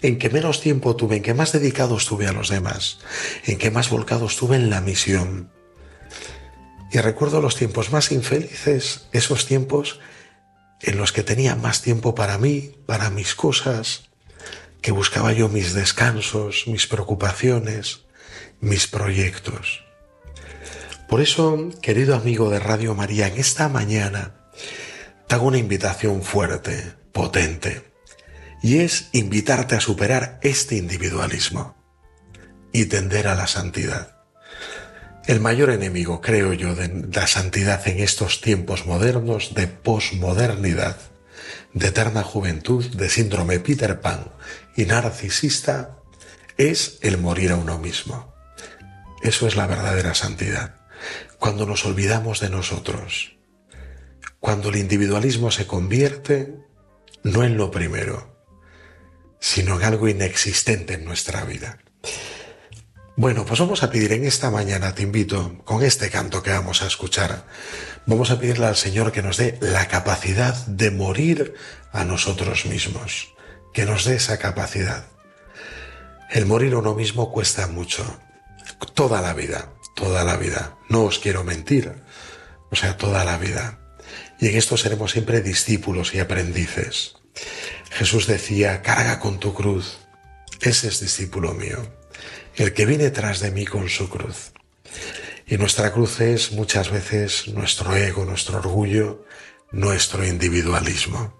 en 0.01 0.17
que 0.17 0.29
menos 0.29 0.61
tiempo 0.61 0.95
tuve, 0.95 1.17
en 1.17 1.23
que 1.23 1.33
más 1.33 1.51
dedicado 1.51 1.97
estuve 1.97 2.27
a 2.27 2.33
los 2.33 2.49
demás, 2.49 2.99
en 3.45 3.57
que 3.57 3.71
más 3.71 3.89
volcado 3.89 4.25
estuve 4.25 4.55
en 4.55 4.69
la 4.69 4.81
misión. 4.81 5.51
Y 6.91 6.97
recuerdo 6.99 7.41
los 7.41 7.55
tiempos 7.55 7.91
más 7.91 8.11
infelices, 8.11 9.07
esos 9.11 9.45
tiempos 9.45 9.99
en 10.81 10.97
los 10.97 11.11
que 11.11 11.23
tenía 11.23 11.55
más 11.55 11.81
tiempo 11.81 12.15
para 12.15 12.37
mí, 12.37 12.75
para 12.85 13.09
mis 13.09 13.35
cosas, 13.35 14.09
que 14.81 14.91
buscaba 14.91 15.33
yo 15.33 15.49
mis 15.49 15.73
descansos, 15.73 16.63
mis 16.67 16.87
preocupaciones, 16.87 18.05
mis 18.61 18.87
proyectos. 18.87 19.83
Por 21.07 21.21
eso, 21.21 21.69
querido 21.81 22.15
amigo 22.15 22.49
de 22.49 22.59
Radio 22.59 22.95
María, 22.95 23.27
en 23.27 23.37
esta 23.37 23.67
mañana 23.67 24.38
te 25.29 25.35
hago 25.35 25.45
una 25.45 25.59
invitación 25.59 26.23
fuerte, 26.23 26.95
potente, 27.11 27.83
y 28.63 28.79
es 28.79 29.09
invitarte 29.11 29.75
a 29.75 29.79
superar 29.79 30.39
este 30.41 30.75
individualismo 30.75 31.77
y 32.73 32.85
tender 32.85 33.27
a 33.27 33.35
la 33.35 33.45
santidad. 33.45 34.23
El 35.27 35.39
mayor 35.39 35.69
enemigo, 35.69 36.19
creo 36.19 36.53
yo, 36.53 36.73
de 36.73 37.07
la 37.13 37.27
santidad 37.27 37.87
en 37.87 37.99
estos 37.99 38.41
tiempos 38.41 38.87
modernos 38.87 39.53
de 39.53 39.67
posmodernidad, 39.67 40.97
de 41.75 41.87
eterna 41.89 42.23
juventud, 42.23 42.83
de 42.85 43.07
síndrome 43.07 43.59
Peter 43.59 44.01
Pan 44.01 44.31
y 44.75 44.85
narcisista, 44.85 45.99
es 46.57 46.97
el 47.01 47.19
morir 47.19 47.51
a 47.51 47.57
uno 47.57 47.77
mismo. 47.77 48.33
Eso 49.21 49.45
es 49.45 49.55
la 49.55 49.67
verdadera 49.67 50.15
santidad. 50.15 50.77
Cuando 51.37 51.67
nos 51.67 51.85
olvidamos 51.85 52.39
de 52.39 52.49
nosotros, 52.49 53.38
cuando 54.39 54.69
el 54.69 54.77
individualismo 54.77 55.51
se 55.51 55.67
convierte 55.67 56.55
no 57.23 57.43
en 57.43 57.57
lo 57.57 57.71
primero, 57.71 58.35
sino 59.39 59.77
en 59.77 59.85
algo 59.85 60.07
inexistente 60.07 60.93
en 60.95 61.05
nuestra 61.05 61.43
vida. 61.43 61.79
Bueno, 63.15 63.45
pues 63.45 63.59
vamos 63.59 63.83
a 63.83 63.91
pedir 63.91 64.13
en 64.13 64.23
esta 64.23 64.49
mañana, 64.49 64.95
te 64.95 65.03
invito, 65.03 65.57
con 65.65 65.83
este 65.83 66.09
canto 66.09 66.41
que 66.41 66.51
vamos 66.51 66.81
a 66.81 66.87
escuchar, 66.87 67.45
vamos 68.05 68.31
a 68.31 68.39
pedirle 68.39 68.65
al 68.65 68.77
Señor 68.77 69.11
que 69.11 69.21
nos 69.21 69.35
dé 69.35 69.57
la 69.59 69.89
capacidad 69.89 70.55
de 70.67 70.89
morir 70.89 71.53
a 71.91 72.05
nosotros 72.05 72.65
mismos, 72.65 73.33
que 73.73 73.85
nos 73.85 74.05
dé 74.05 74.15
esa 74.15 74.37
capacidad. 74.37 75.05
El 76.29 76.45
morir 76.45 76.75
uno 76.75 76.95
mismo 76.95 77.31
cuesta 77.33 77.67
mucho, 77.67 78.05
toda 78.93 79.21
la 79.21 79.33
vida, 79.33 79.73
toda 79.95 80.23
la 80.23 80.37
vida. 80.37 80.77
No 80.87 81.03
os 81.03 81.19
quiero 81.19 81.43
mentir, 81.43 81.91
o 82.71 82.75
sea, 82.77 82.95
toda 82.95 83.25
la 83.25 83.37
vida. 83.37 83.79
Y 84.39 84.47
en 84.47 84.57
esto 84.57 84.77
seremos 84.77 85.11
siempre 85.11 85.41
discípulos 85.41 86.13
y 86.13 86.19
aprendices. 86.19 87.15
Jesús 87.91 88.27
decía, 88.27 88.81
carga 88.81 89.19
con 89.19 89.39
tu 89.39 89.53
cruz. 89.53 89.97
Ese 90.61 90.87
es 90.87 90.99
discípulo 90.99 91.53
mío 91.53 91.99
el 92.59 92.73
que 92.73 92.85
viene 92.85 93.09
tras 93.09 93.39
de 93.39 93.51
mí 93.51 93.65
con 93.65 93.87
su 93.87 94.09
cruz. 94.09 94.51
Y 95.47 95.57
nuestra 95.57 95.93
cruz 95.93 96.19
es 96.19 96.51
muchas 96.51 96.91
veces 96.91 97.47
nuestro 97.47 97.95
ego, 97.95 98.25
nuestro 98.25 98.57
orgullo, 98.57 99.25
nuestro 99.71 100.25
individualismo. 100.25 101.33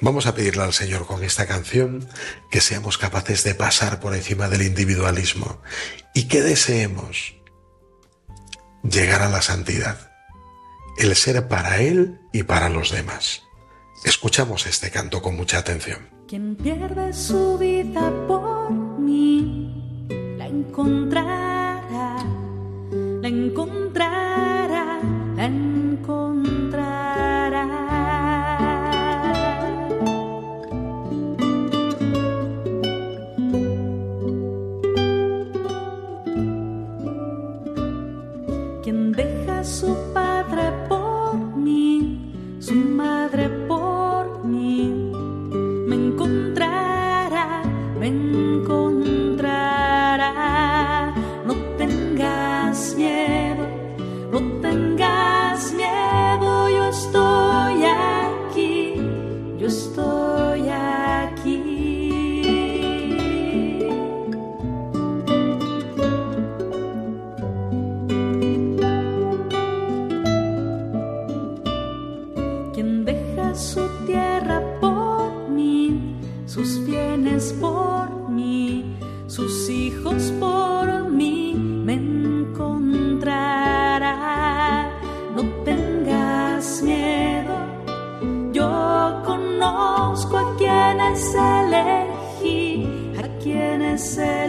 Vamos 0.00 0.26
a 0.26 0.34
pedirle 0.34 0.62
al 0.62 0.72
Señor 0.72 1.06
con 1.06 1.22
esta 1.24 1.46
canción 1.46 2.08
que 2.50 2.62
seamos 2.62 2.96
capaces 2.96 3.44
de 3.44 3.54
pasar 3.54 4.00
por 4.00 4.14
encima 4.14 4.48
del 4.48 4.62
individualismo 4.62 5.60
y 6.14 6.26
que 6.26 6.40
deseemos 6.40 7.34
llegar 8.82 9.20
a 9.20 9.28
la 9.28 9.42
santidad, 9.42 10.09
el 10.98 11.14
ser 11.16 11.48
para 11.48 11.80
Él 11.80 12.20
y 12.32 12.42
para 12.42 12.68
los 12.68 12.90
demás. 12.90 13.42
Escuchamos 14.04 14.66
este 14.66 14.90
canto 14.90 15.20
con 15.20 15.36
mucha 15.36 15.58
atención. 15.58 16.08
Quien 16.26 16.56
pierde 16.56 17.12
su 17.12 17.58
vida 17.58 18.10
por 18.26 18.70
mí 18.70 19.70
encontrará, 20.50 22.16
la 23.22 23.28
encontrará, 23.28 25.00
la 25.36 25.44
encontrará. 25.44 26.89
Sus 76.60 76.84
bienes 76.84 77.54
por 77.54 78.28
mí 78.28 78.84
sus 79.26 79.70
hijos 79.70 80.30
por 80.38 81.08
mí 81.08 81.54
me 81.54 81.94
encontrará. 81.94 83.30
No 85.34 85.42
tengas 85.64 86.82
miedo, 86.82 87.54
yo 88.52 89.22
conozco 89.24 90.36
a 90.36 90.56
quienes 90.58 91.34
elegí, 91.34 92.86
a 93.16 93.28
quienes 93.38 94.18
elegí. 94.18 94.39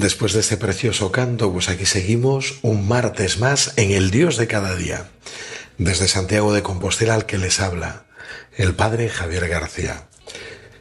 Después 0.00 0.32
de 0.32 0.40
este 0.40 0.56
precioso 0.56 1.12
canto, 1.12 1.52
pues 1.52 1.68
aquí 1.68 1.84
seguimos 1.84 2.58
un 2.62 2.88
martes 2.88 3.38
más 3.38 3.74
en 3.76 3.90
el 3.90 4.10
Dios 4.10 4.38
de 4.38 4.46
cada 4.46 4.74
día. 4.74 5.10
Desde 5.76 6.08
Santiago 6.08 6.54
de 6.54 6.62
Compostela 6.62 7.12
al 7.12 7.26
que 7.26 7.36
les 7.36 7.60
habla, 7.60 8.06
el 8.56 8.74
Padre 8.74 9.10
Javier 9.10 9.46
García. 9.46 10.08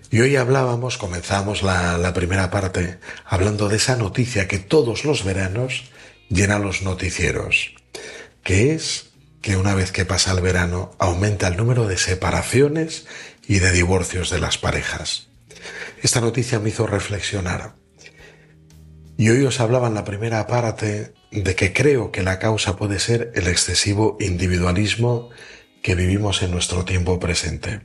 Y 0.09 0.21
hoy 0.21 0.38
hablábamos, 0.38 0.97
comenzamos 0.97 1.63
la, 1.63 1.97
la 1.97 2.13
primera 2.13 2.49
parte, 2.49 2.97
hablando 3.25 3.67
de 3.67 3.75
esa 3.75 3.97
noticia 3.97 4.47
que 4.47 4.57
todos 4.57 5.03
los 5.03 5.25
veranos 5.25 5.91
llena 6.29 6.57
los 6.57 6.81
noticieros, 6.81 7.73
que 8.41 8.73
es 8.73 9.07
que 9.41 9.57
una 9.57 9.75
vez 9.75 9.91
que 9.91 10.05
pasa 10.05 10.31
el 10.31 10.39
verano 10.39 10.95
aumenta 10.97 11.49
el 11.49 11.57
número 11.57 11.89
de 11.89 11.97
separaciones 11.97 13.05
y 13.45 13.59
de 13.59 13.73
divorcios 13.73 14.29
de 14.29 14.39
las 14.39 14.57
parejas. 14.57 15.27
Esta 16.01 16.21
noticia 16.21 16.61
me 16.61 16.69
hizo 16.69 16.88
reflexionar. 16.88 17.78
Y 19.19 19.29
hoy 19.31 19.43
os 19.43 19.59
hablaba 19.59 19.89
en 19.89 19.95
la 19.95 20.05
primera 20.05 20.47
parte 20.47 21.11
de 21.29 21.53
que 21.53 21.73
creo 21.73 22.09
que 22.09 22.23
la 22.23 22.39
causa 22.39 22.77
puede 22.77 22.99
ser 22.99 23.33
el 23.35 23.47
excesivo 23.47 24.15
individualismo 24.21 25.29
que 25.83 25.93
vivimos 25.93 26.41
en 26.41 26.51
nuestro 26.51 26.85
tiempo 26.85 27.19
presente. 27.19 27.81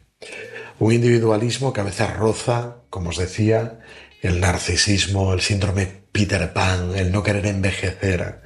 Un 0.79 0.93
individualismo 0.93 1.73
que 1.73 1.81
a 1.81 1.85
veces 1.91 2.15
roza, 2.15 2.77
como 2.89 3.11
os 3.11 3.19
decía, 3.19 3.81
el 4.23 4.39
narcisismo, 4.39 5.33
el 5.33 5.41
síndrome 5.41 6.05
Peter 6.13 6.53
Pan, 6.53 6.93
el 6.95 7.11
no 7.11 7.25
querer 7.25 7.47
envejecer, 7.47 8.43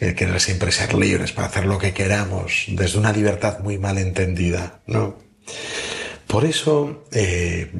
el 0.00 0.16
querer 0.16 0.40
siempre 0.40 0.72
ser 0.72 0.92
libres 0.92 1.30
para 1.30 1.46
hacer 1.46 1.66
lo 1.66 1.78
que 1.78 1.94
queramos, 1.94 2.64
desde 2.66 2.98
una 2.98 3.12
libertad 3.12 3.60
muy 3.60 3.78
mal 3.78 3.96
entendida, 3.96 4.82
¿no? 4.88 5.20
Por 6.34 6.46
eso 6.46 7.04
eh, 7.12 7.70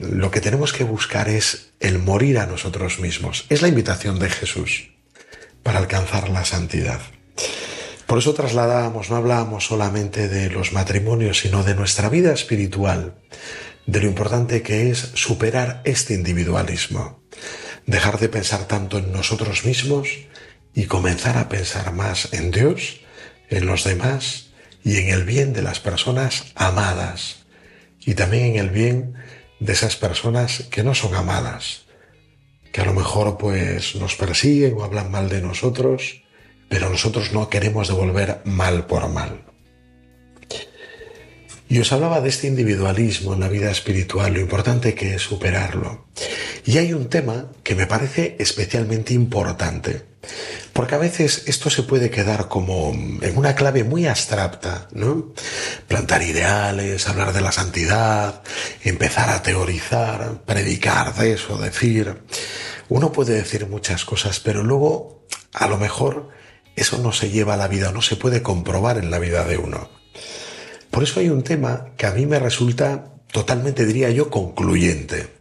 lo 0.00 0.30
que 0.30 0.40
tenemos 0.40 0.72
que 0.72 0.84
buscar 0.84 1.28
es 1.28 1.72
el 1.80 1.98
morir 1.98 2.38
a 2.38 2.46
nosotros 2.46 3.00
mismos. 3.00 3.44
Es 3.48 3.60
la 3.60 3.66
invitación 3.66 4.20
de 4.20 4.30
Jesús 4.30 4.92
para 5.64 5.80
alcanzar 5.80 6.28
la 6.28 6.44
santidad. 6.44 7.00
Por 8.06 8.18
eso 8.18 8.32
trasladábamos, 8.32 9.10
no 9.10 9.16
hablábamos 9.16 9.66
solamente 9.66 10.28
de 10.28 10.48
los 10.48 10.72
matrimonios, 10.72 11.40
sino 11.40 11.64
de 11.64 11.74
nuestra 11.74 12.08
vida 12.08 12.32
espiritual, 12.32 13.16
de 13.86 14.00
lo 14.02 14.06
importante 14.06 14.62
que 14.62 14.92
es 14.92 15.10
superar 15.14 15.82
este 15.84 16.14
individualismo, 16.14 17.20
dejar 17.84 18.20
de 18.20 18.28
pensar 18.28 18.68
tanto 18.68 18.98
en 18.98 19.10
nosotros 19.10 19.64
mismos 19.64 20.06
y 20.72 20.84
comenzar 20.84 21.36
a 21.36 21.48
pensar 21.48 21.92
más 21.92 22.32
en 22.32 22.52
Dios, 22.52 23.00
en 23.50 23.66
los 23.66 23.82
demás 23.82 24.50
y 24.84 24.98
en 24.98 25.08
el 25.08 25.24
bien 25.24 25.52
de 25.52 25.62
las 25.62 25.80
personas 25.80 26.52
amadas 26.54 27.43
y 28.06 28.14
también 28.14 28.46
en 28.46 28.56
el 28.56 28.70
bien 28.70 29.14
de 29.60 29.72
esas 29.72 29.96
personas 29.96 30.64
que 30.70 30.82
no 30.82 30.94
son 30.94 31.14
amadas, 31.14 31.86
que 32.72 32.80
a 32.80 32.84
lo 32.84 32.92
mejor 32.92 33.38
pues 33.38 33.94
nos 33.96 34.16
persiguen 34.16 34.74
o 34.76 34.84
hablan 34.84 35.10
mal 35.10 35.28
de 35.28 35.40
nosotros, 35.40 36.22
pero 36.68 36.90
nosotros 36.90 37.32
no 37.32 37.48
queremos 37.48 37.88
devolver 37.88 38.40
mal 38.44 38.86
por 38.86 39.08
mal. 39.08 39.44
Y 41.68 41.78
os 41.78 41.92
hablaba 41.92 42.20
de 42.20 42.28
este 42.28 42.46
individualismo 42.46 43.34
en 43.34 43.40
la 43.40 43.48
vida 43.48 43.70
espiritual, 43.70 44.34
lo 44.34 44.40
importante 44.40 44.94
que 44.94 45.14
es 45.14 45.22
superarlo. 45.22 46.06
Y 46.64 46.78
hay 46.78 46.94
un 46.94 47.08
tema 47.08 47.46
que 47.62 47.74
me 47.74 47.86
parece 47.86 48.36
especialmente 48.38 49.12
importante, 49.12 50.02
porque 50.72 50.94
a 50.94 50.98
veces 50.98 51.44
esto 51.46 51.68
se 51.68 51.82
puede 51.82 52.10
quedar 52.10 52.48
como 52.48 52.90
en 52.92 53.36
una 53.36 53.54
clave 53.54 53.84
muy 53.84 54.06
abstracta, 54.06 54.88
¿no? 54.92 55.34
Plantar 55.88 56.22
ideales, 56.22 57.06
hablar 57.06 57.34
de 57.34 57.42
la 57.42 57.52
santidad, 57.52 58.42
empezar 58.82 59.28
a 59.28 59.42
teorizar, 59.42 60.42
predicar 60.46 61.14
de 61.14 61.34
eso, 61.34 61.58
decir. 61.58 62.22
Uno 62.88 63.12
puede 63.12 63.34
decir 63.34 63.66
muchas 63.66 64.06
cosas, 64.06 64.40
pero 64.40 64.62
luego 64.62 65.26
a 65.52 65.68
lo 65.68 65.76
mejor 65.76 66.30
eso 66.76 66.96
no 66.98 67.12
se 67.12 67.28
lleva 67.28 67.54
a 67.54 67.58
la 67.58 67.68
vida, 67.68 67.92
no 67.92 68.00
se 68.00 68.16
puede 68.16 68.42
comprobar 68.42 68.96
en 68.96 69.10
la 69.10 69.18
vida 69.18 69.44
de 69.44 69.58
uno. 69.58 69.90
Por 70.90 71.02
eso 71.02 71.20
hay 71.20 71.28
un 71.28 71.42
tema 71.42 71.90
que 71.98 72.06
a 72.06 72.12
mí 72.12 72.24
me 72.24 72.38
resulta 72.38 73.12
totalmente, 73.30 73.84
diría 73.84 74.10
yo, 74.10 74.30
concluyente, 74.30 75.33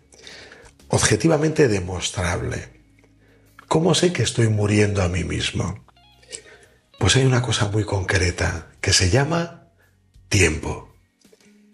objetivamente 0.93 1.67
demostrable. 1.67 2.69
¿Cómo 3.67 3.95
sé 3.95 4.13
que 4.13 4.21
estoy 4.21 4.49
muriendo 4.49 5.01
a 5.01 5.07
mí 5.07 5.23
mismo? 5.23 5.83
Pues 6.99 7.15
hay 7.15 7.25
una 7.25 7.41
cosa 7.41 7.67
muy 7.69 7.83
concreta 7.83 8.67
que 8.79 8.93
se 8.93 9.09
llama 9.09 9.71
tiempo. 10.29 10.93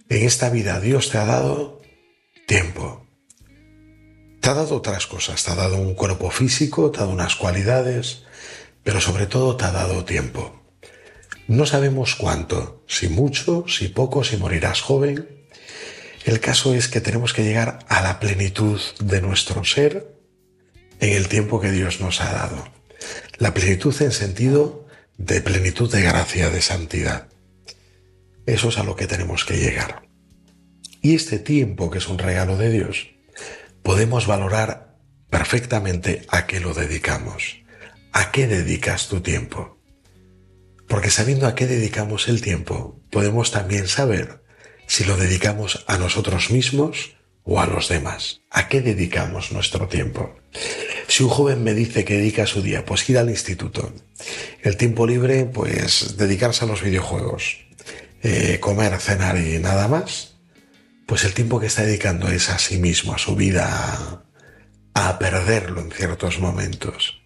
En 0.07 0.25
esta 0.25 0.49
vida 0.49 0.79
Dios 0.79 1.09
te 1.09 1.17
ha 1.17 1.25
dado 1.25 1.81
tiempo. 2.47 3.05
Te 4.39 4.51
ha 4.51 4.53
dado 4.53 4.77
otras 4.77 5.05
cosas, 5.05 5.43
te 5.43 5.51
ha 5.51 5.55
dado 5.55 5.75
un 5.75 5.95
cuerpo 5.95 6.31
físico, 6.31 6.89
te 6.89 6.99
ha 6.99 7.01
dado 7.01 7.11
unas 7.11 7.35
cualidades, 7.35 8.23
pero 8.83 9.01
sobre 9.01 9.25
todo 9.25 9.57
te 9.57 9.65
ha 9.65 9.71
dado 9.71 10.05
tiempo. 10.05 10.63
No 11.49 11.65
sabemos 11.65 12.15
cuánto, 12.15 12.85
si 12.87 13.09
mucho, 13.09 13.65
si 13.67 13.89
poco, 13.89 14.23
si 14.23 14.37
morirás 14.37 14.79
joven. 14.79 15.38
El 16.25 16.39
caso 16.39 16.73
es 16.73 16.87
que 16.87 17.01
tenemos 17.01 17.33
que 17.33 17.43
llegar 17.43 17.79
a 17.87 18.01
la 18.01 18.19
plenitud 18.19 18.79
de 18.99 19.21
nuestro 19.21 19.63
ser 19.63 20.15
en 20.99 21.15
el 21.15 21.27
tiempo 21.27 21.61
que 21.61 21.71
Dios 21.71 22.01
nos 22.01 22.21
ha 22.21 22.31
dado. 22.31 22.67
La 23.37 23.53
plenitud 23.53 23.95
en 24.01 24.11
sentido 24.11 24.87
de 25.17 25.41
plenitud 25.41 25.91
de 25.91 26.01
gracia, 26.01 26.49
de 26.49 26.61
santidad. 26.61 27.27
Eso 28.45 28.69
es 28.69 28.77
a 28.77 28.83
lo 28.83 28.95
que 28.95 29.07
tenemos 29.07 29.45
que 29.45 29.57
llegar. 29.57 30.03
Y 31.01 31.15
este 31.15 31.39
tiempo, 31.39 31.89
que 31.89 31.99
es 31.99 32.07
un 32.07 32.17
regalo 32.17 32.57
de 32.57 32.69
Dios, 32.69 33.09
podemos 33.83 34.27
valorar 34.27 34.97
perfectamente 35.29 36.25
a 36.29 36.47
qué 36.47 36.59
lo 36.59 36.73
dedicamos. 36.73 37.57
¿A 38.11 38.31
qué 38.31 38.47
dedicas 38.47 39.07
tu 39.07 39.21
tiempo? 39.21 39.79
Porque 40.87 41.11
sabiendo 41.11 41.47
a 41.47 41.55
qué 41.55 41.67
dedicamos 41.67 42.27
el 42.27 42.41
tiempo, 42.41 42.99
podemos 43.11 43.51
también 43.51 43.87
saber 43.87 44.43
si 44.89 45.03
lo 45.05 45.15
dedicamos 45.17 45.85
a 45.85 45.99
nosotros 45.99 46.49
mismos 46.49 47.15
o 47.43 47.61
a 47.61 47.67
los 47.67 47.89
demás. 47.89 48.41
¿A 48.49 48.67
qué 48.67 48.81
dedicamos 48.81 49.51
nuestro 49.51 49.87
tiempo? 49.87 50.35
Si 51.07 51.21
un 51.21 51.29
joven 51.29 51.63
me 51.63 51.75
dice 51.75 52.03
que 52.03 52.17
dedica 52.17 52.47
su 52.47 52.63
día, 52.63 52.83
pues 52.85 53.07
ir 53.07 53.19
al 53.19 53.29
instituto. 53.29 53.93
El 54.63 54.77
tiempo 54.77 55.05
libre, 55.05 55.45
pues 55.45 56.17
dedicarse 56.17 56.65
a 56.65 56.67
los 56.67 56.81
videojuegos. 56.81 57.59
Eh, 58.23 58.57
comer, 58.59 58.99
cenar 58.99 59.37
y 59.37 59.59
nada 59.59 59.87
más. 59.87 60.37
Pues 61.05 61.23
el 61.23 61.35
tiempo 61.35 61.59
que 61.59 61.67
está 61.67 61.83
dedicando 61.83 62.27
es 62.27 62.49
a 62.49 62.57
sí 62.57 62.79
mismo, 62.79 63.13
a 63.13 63.19
su 63.19 63.35
vida, 63.35 64.23
a 64.95 65.19
perderlo 65.19 65.81
en 65.81 65.91
ciertos 65.91 66.39
momentos. 66.39 67.21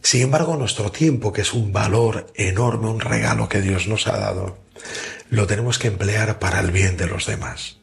Sin 0.00 0.22
embargo, 0.22 0.56
nuestro 0.56 0.90
tiempo, 0.90 1.30
que 1.30 1.42
es 1.42 1.52
un 1.52 1.74
valor 1.74 2.32
enorme, 2.34 2.88
un 2.88 3.00
regalo 3.00 3.50
que 3.50 3.60
Dios 3.60 3.86
nos 3.86 4.06
ha 4.06 4.18
dado, 4.18 4.64
lo 5.34 5.46
tenemos 5.46 5.78
que 5.78 5.88
emplear 5.88 6.38
para 6.38 6.60
el 6.60 6.70
bien 6.70 6.96
de 6.96 7.06
los 7.06 7.26
demás. 7.26 7.78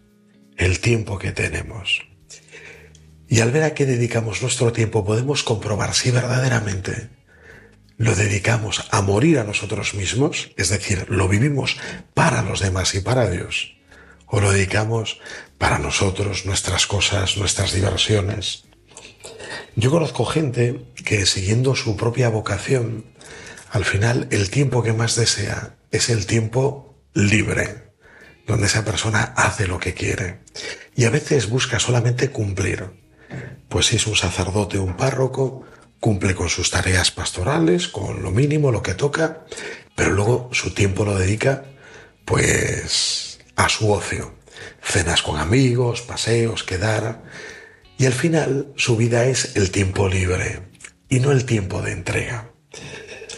El 0.57 0.79
tiempo 0.79 1.19
que 1.19 1.31
tenemos. 1.31 2.01
Y 3.27 3.39
al 3.39 3.51
ver 3.51 3.63
a 3.63 3.73
qué 3.73 3.85
dedicamos 3.85 4.41
nuestro 4.41 4.71
tiempo 4.71 5.05
podemos 5.05 5.43
comprobar 5.43 5.93
si 5.93 6.11
verdaderamente 6.11 7.09
lo 7.97 8.15
dedicamos 8.15 8.87
a 8.91 9.01
morir 9.01 9.39
a 9.39 9.43
nosotros 9.43 9.93
mismos, 9.93 10.51
es 10.57 10.69
decir, 10.69 11.05
lo 11.09 11.27
vivimos 11.27 11.77
para 12.13 12.41
los 12.41 12.59
demás 12.59 12.95
y 12.95 13.01
para 13.01 13.29
Dios, 13.29 13.75
o 14.25 14.41
lo 14.41 14.51
dedicamos 14.51 15.19
para 15.57 15.77
nosotros, 15.77 16.45
nuestras 16.45 16.87
cosas, 16.87 17.37
nuestras 17.37 17.73
diversiones, 17.73 18.63
yo 19.75 19.89
conozco 19.91 20.25
gente 20.25 20.85
que 21.05 21.25
siguiendo 21.25 21.75
su 21.75 21.95
propia 21.95 22.29
vocación, 22.29 23.05
al 23.69 23.85
final 23.85 24.27
el 24.31 24.49
tiempo 24.49 24.83
que 24.83 24.93
más 24.93 25.15
desea 25.15 25.75
es 25.91 26.09
el 26.09 26.25
tiempo 26.25 26.90
libre, 27.13 27.93
donde 28.47 28.67
esa 28.67 28.85
persona 28.85 29.33
hace 29.35 29.67
lo 29.67 29.79
que 29.79 29.93
quiere. 29.93 30.39
Y 30.95 31.05
a 31.05 31.09
veces 31.09 31.49
busca 31.49 31.79
solamente 31.79 32.29
cumplir. 32.29 32.85
Pues 33.69 33.87
si 33.87 33.95
es 33.95 34.07
un 34.07 34.15
sacerdote 34.15 34.77
o 34.77 34.83
un 34.83 34.97
párroco, 34.97 35.65
cumple 35.99 36.35
con 36.35 36.49
sus 36.49 36.71
tareas 36.71 37.11
pastorales, 37.11 37.87
con 37.87 38.21
lo 38.23 38.31
mínimo, 38.31 38.71
lo 38.71 38.81
que 38.81 38.95
toca, 38.95 39.45
pero 39.95 40.11
luego 40.11 40.49
su 40.51 40.73
tiempo 40.73 41.05
lo 41.05 41.17
dedica 41.17 41.65
pues 42.25 43.39
a 43.55 43.69
su 43.69 43.91
ocio. 43.91 44.35
Cenas 44.81 45.21
con 45.21 45.39
amigos, 45.39 46.01
paseos, 46.01 46.63
quedar. 46.63 47.23
Y 47.97 48.05
al 48.05 48.13
final 48.13 48.73
su 48.75 48.97
vida 48.97 49.25
es 49.25 49.55
el 49.55 49.71
tiempo 49.71 50.07
libre 50.07 50.63
y 51.07 51.19
no 51.19 51.31
el 51.31 51.45
tiempo 51.45 51.81
de 51.81 51.91
entrega. 51.91 52.51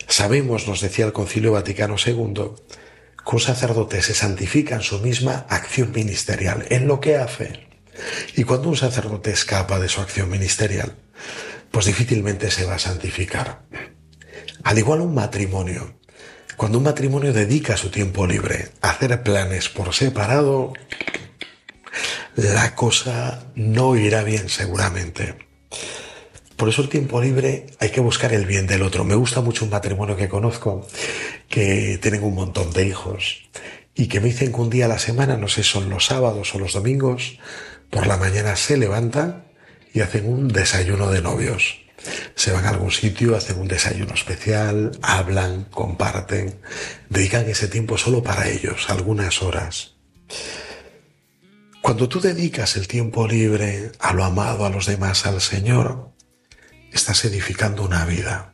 Sabemos, 0.07 0.67
nos 0.67 0.81
decía 0.81 1.05
el 1.05 1.13
Concilio 1.13 1.51
Vaticano 1.53 1.95
II, 2.03 2.51
un 3.25 3.39
sacerdote 3.39 4.01
se 4.01 4.13
santifica 4.13 4.75
en 4.75 4.81
su 4.81 4.99
misma 4.99 5.45
acción 5.49 5.91
ministerial, 5.91 6.65
en 6.69 6.87
lo 6.87 6.99
que 6.99 7.17
hace. 7.17 7.67
Y 8.35 8.43
cuando 8.43 8.69
un 8.69 8.77
sacerdote 8.77 9.31
escapa 9.31 9.79
de 9.79 9.89
su 9.89 10.01
acción 10.01 10.29
ministerial, 10.29 10.95
pues 11.71 11.85
difícilmente 11.85 12.51
se 12.51 12.65
va 12.65 12.75
a 12.75 12.79
santificar. 12.79 13.63
Al 14.63 14.77
igual 14.77 15.01
un 15.01 15.13
matrimonio. 15.15 15.95
Cuando 16.57 16.77
un 16.77 16.83
matrimonio 16.83 17.33
dedica 17.33 17.77
su 17.77 17.89
tiempo 17.89 18.27
libre 18.27 18.69
a 18.81 18.91
hacer 18.91 19.23
planes 19.23 19.69
por 19.69 19.93
separado, 19.93 20.73
la 22.35 22.75
cosa 22.75 23.47
no 23.55 23.95
irá 23.95 24.23
bien 24.23 24.49
seguramente. 24.49 25.52
Por 26.63 26.69
eso 26.69 26.81
el 26.81 26.87
tiempo 26.87 27.21
libre 27.21 27.65
hay 27.79 27.89
que 27.89 27.99
buscar 27.99 28.31
el 28.31 28.45
bien 28.45 28.67
del 28.67 28.83
otro. 28.83 29.03
Me 29.03 29.15
gusta 29.15 29.41
mucho 29.41 29.65
un 29.65 29.71
matrimonio 29.71 30.15
que 30.15 30.29
conozco 30.29 30.87
que 31.49 31.99
tienen 32.01 32.23
un 32.23 32.35
montón 32.35 32.71
de 32.71 32.87
hijos 32.87 33.49
y 33.93 34.07
que 34.07 34.21
me 34.21 34.27
dicen 34.27 34.53
que 34.53 34.61
un 34.61 34.69
día 34.69 34.85
a 34.85 34.87
la 34.87 34.97
semana, 34.97 35.35
no 35.35 35.49
sé, 35.49 35.61
son 35.61 35.89
los 35.89 36.05
sábados 36.05 36.55
o 36.55 36.59
los 36.59 36.71
domingos, 36.71 37.37
por 37.89 38.07
la 38.07 38.15
mañana 38.15 38.55
se 38.55 38.77
levantan 38.77 39.43
y 39.93 39.99
hacen 39.99 40.25
un 40.25 40.47
desayuno 40.47 41.11
de 41.11 41.21
novios. 41.21 41.81
Se 42.35 42.53
van 42.53 42.63
a 42.63 42.69
algún 42.69 42.91
sitio, 42.91 43.35
hacen 43.35 43.59
un 43.59 43.67
desayuno 43.67 44.13
especial, 44.13 44.97
hablan, 45.01 45.65
comparten, 45.65 46.61
dedican 47.09 47.49
ese 47.49 47.67
tiempo 47.67 47.97
solo 47.97 48.23
para 48.23 48.47
ellos, 48.47 48.89
algunas 48.89 49.41
horas. 49.41 49.95
Cuando 51.81 52.07
tú 52.07 52.21
dedicas 52.21 52.77
el 52.77 52.87
tiempo 52.87 53.27
libre 53.27 53.91
a 53.99 54.13
lo 54.13 54.23
amado, 54.23 54.65
a 54.65 54.69
los 54.69 54.85
demás, 54.85 55.25
al 55.25 55.41
Señor, 55.41 56.12
estás 56.93 57.25
edificando 57.25 57.83
una 57.83 58.05
vida. 58.05 58.53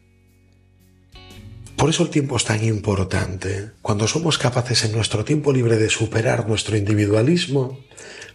Por 1.76 1.90
eso 1.90 2.04
el 2.04 2.10
tiempo 2.10 2.36
es 2.36 2.46
tan 2.46 2.64
importante. 2.64 3.72
Cuando 3.82 4.08
somos 4.08 4.38
capaces 4.38 4.84
en 4.84 4.92
nuestro 4.92 5.24
tiempo 5.24 5.54
libre 5.54 5.78
de 5.78 5.90
superar 5.90 6.48
nuestro 6.48 6.76
individualismo, 6.76 7.80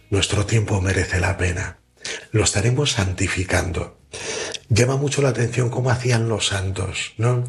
nuestro 0.09 0.45
tiempo 0.45 0.81
merece 0.81 1.19
la 1.19 1.37
pena. 1.37 1.77
Lo 2.31 2.43
estaremos 2.43 2.93
santificando. 2.93 3.99
Llama 4.69 4.97
mucho 4.97 5.21
la 5.21 5.29
atención 5.29 5.69
cómo 5.69 5.91
hacían 5.91 6.27
los 6.27 6.47
santos, 6.47 7.13
¿no? 7.17 7.43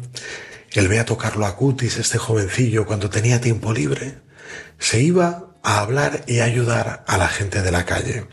El 0.71 0.87
Beato 0.87 1.17
Carlo 1.17 1.45
Acutis, 1.45 1.97
este 1.97 2.17
jovencillo, 2.17 2.85
cuando 2.85 3.09
tenía 3.09 3.41
tiempo 3.41 3.73
libre, 3.73 4.19
se 4.77 5.01
iba 5.01 5.55
a 5.63 5.79
hablar 5.79 6.23
y 6.27 6.41
ayudar 6.41 7.05
a 7.07 7.17
la 7.17 7.27
gente 7.27 7.61
de 7.61 7.71
la 7.71 7.85
calle. 7.85 8.27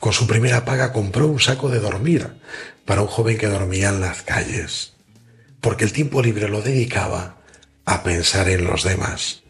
Con 0.00 0.12
su 0.12 0.26
primera 0.26 0.64
paga 0.64 0.92
compró 0.92 1.26
un 1.26 1.38
saco 1.38 1.68
de 1.68 1.80
dormir 1.80 2.40
para 2.90 3.02
un 3.02 3.06
joven 3.06 3.38
que 3.38 3.46
dormía 3.46 3.90
en 3.90 4.00
las 4.00 4.22
calles, 4.22 4.94
porque 5.60 5.84
el 5.84 5.92
tiempo 5.92 6.22
libre 6.22 6.48
lo 6.48 6.60
dedicaba 6.60 7.36
a 7.84 8.02
pensar 8.02 8.48
en 8.48 8.64
los 8.64 8.82
demás. 8.82 9.44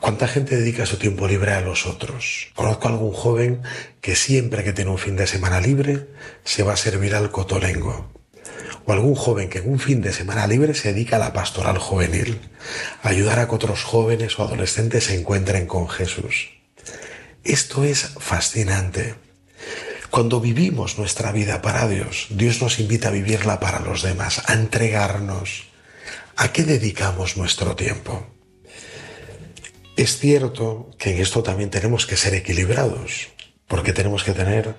¿Cuánta 0.00 0.26
gente 0.26 0.56
dedica 0.56 0.86
su 0.86 0.96
tiempo 0.96 1.28
libre 1.28 1.52
a 1.52 1.60
los 1.60 1.84
otros? 1.84 2.48
Conozco 2.54 2.88
a 2.88 2.92
algún 2.92 3.12
joven 3.12 3.60
que 4.00 4.16
siempre 4.16 4.64
que 4.64 4.72
tiene 4.72 4.90
un 4.90 4.96
fin 4.96 5.14
de 5.14 5.26
semana 5.26 5.60
libre 5.60 6.08
se 6.42 6.62
va 6.62 6.72
a 6.72 6.78
servir 6.78 7.14
al 7.14 7.30
cotolengo. 7.30 8.10
O 8.86 8.92
algún 8.92 9.14
joven 9.14 9.50
que 9.50 9.58
en 9.58 9.70
un 9.70 9.78
fin 9.78 10.00
de 10.00 10.14
semana 10.14 10.46
libre 10.46 10.72
se 10.72 10.94
dedica 10.94 11.16
a 11.16 11.18
la 11.18 11.34
pastoral 11.34 11.76
juvenil, 11.76 12.40
ayudar 13.02 13.40
a 13.40 13.46
que 13.46 13.56
otros 13.56 13.84
jóvenes 13.84 14.38
o 14.38 14.44
adolescentes 14.44 15.04
se 15.04 15.20
encuentren 15.20 15.66
con 15.66 15.86
Jesús. 15.86 16.48
Esto 17.44 17.84
es 17.84 18.08
fascinante. 18.18 19.27
Cuando 20.10 20.40
vivimos 20.40 20.98
nuestra 20.98 21.32
vida 21.32 21.60
para 21.60 21.86
Dios, 21.86 22.28
Dios 22.30 22.62
nos 22.62 22.78
invita 22.78 23.08
a 23.08 23.12
vivirla 23.12 23.60
para 23.60 23.80
los 23.80 24.02
demás, 24.02 24.42
a 24.46 24.54
entregarnos. 24.54 25.64
¿A 26.36 26.50
qué 26.50 26.64
dedicamos 26.64 27.36
nuestro 27.36 27.76
tiempo? 27.76 28.26
Es 29.96 30.18
cierto 30.18 30.90
que 30.98 31.10
en 31.10 31.20
esto 31.20 31.42
también 31.42 31.70
tenemos 31.70 32.06
que 32.06 32.16
ser 32.16 32.34
equilibrados, 32.34 33.28
porque 33.66 33.92
tenemos 33.92 34.24
que 34.24 34.32
tener 34.32 34.76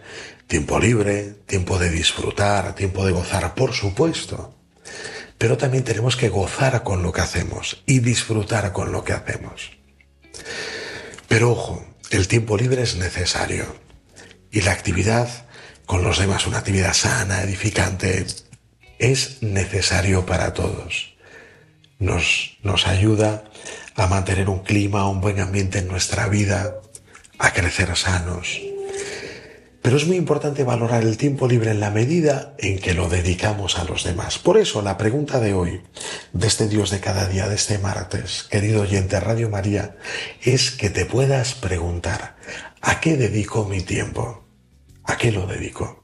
tiempo 0.48 0.80
libre, 0.80 1.36
tiempo 1.46 1.78
de 1.78 1.92
disfrutar, 1.92 2.74
tiempo 2.74 3.06
de 3.06 3.12
gozar, 3.12 3.54
por 3.54 3.74
supuesto. 3.74 4.56
Pero 5.38 5.58
también 5.58 5.84
tenemos 5.84 6.16
que 6.16 6.30
gozar 6.30 6.84
con 6.84 7.04
lo 7.04 7.12
que 7.12 7.22
hacemos 7.22 7.84
y 7.86 8.00
disfrutar 8.00 8.74
con 8.74 8.92
lo 8.92 9.04
que 9.04 9.14
hacemos. 9.14 9.72
Pero 11.28 11.52
ojo, 11.52 11.86
el 12.10 12.28
tiempo 12.28 12.58
libre 12.58 12.82
es 12.82 12.96
necesario 12.96 13.89
y 14.52 14.62
la 14.62 14.72
actividad 14.72 15.30
con 15.86 16.04
los 16.04 16.20
demás, 16.20 16.46
una 16.46 16.60
actividad 16.60 16.94
sana, 16.94 17.42
edificante, 17.42 18.26
es 19.00 19.42
necesario 19.42 20.26
para 20.26 20.54
todos. 20.54 21.16
Nos, 21.98 22.58
nos 22.62 22.88
ayuda 22.88 23.46
a 23.96 24.08
mantener 24.08 24.50
un 24.50 24.60
clima, 24.60 25.10
un 25.10 25.20
buen 25.20 25.40
ambiente 25.40 25.80
en 25.80 25.88
nuestra 25.88 26.28
vida, 26.28 26.76
a 27.40 27.54
crecer 27.54 27.96
sanos. 27.96 28.60
Pero 29.82 29.96
es 29.96 30.06
muy 30.06 30.18
importante 30.18 30.64
valorar 30.64 31.04
el 31.04 31.18
tiempo 31.18 31.48
libre 31.48 31.72
en 31.72 31.80
la 31.80 31.90
medida 31.90 32.54
en 32.60 32.80
que 32.80 32.94
lo 32.94 33.08
dedicamos 33.08 33.80
a 33.80 33.86
los 33.86 34.04
demás. 34.04 34.38
Por 34.38 34.58
eso 34.58 34.82
la 34.82 34.98
pregunta 34.98 35.40
de 35.40 35.54
hoy, 35.54 35.82
de 36.34 36.48
este 36.48 36.68
Dios 36.68 36.92
de 36.92 37.00
cada 37.00 37.28
día, 37.28 37.48
de 37.48 37.56
este 37.56 37.80
martes, 37.80 38.46
querido 38.50 38.82
oyente 38.82 39.20
Radio 39.20 39.50
María, 39.50 39.96
es 40.44 40.72
que 40.72 40.90
te 40.90 41.06
puedas 41.06 41.54
preguntar, 41.54 42.36
¿a 42.82 43.00
qué 43.00 43.16
dedico 43.16 43.66
mi 43.66 43.82
tiempo? 43.82 44.39
¿A 45.10 45.18
qué 45.18 45.32
lo 45.32 45.48
dedico? 45.48 46.04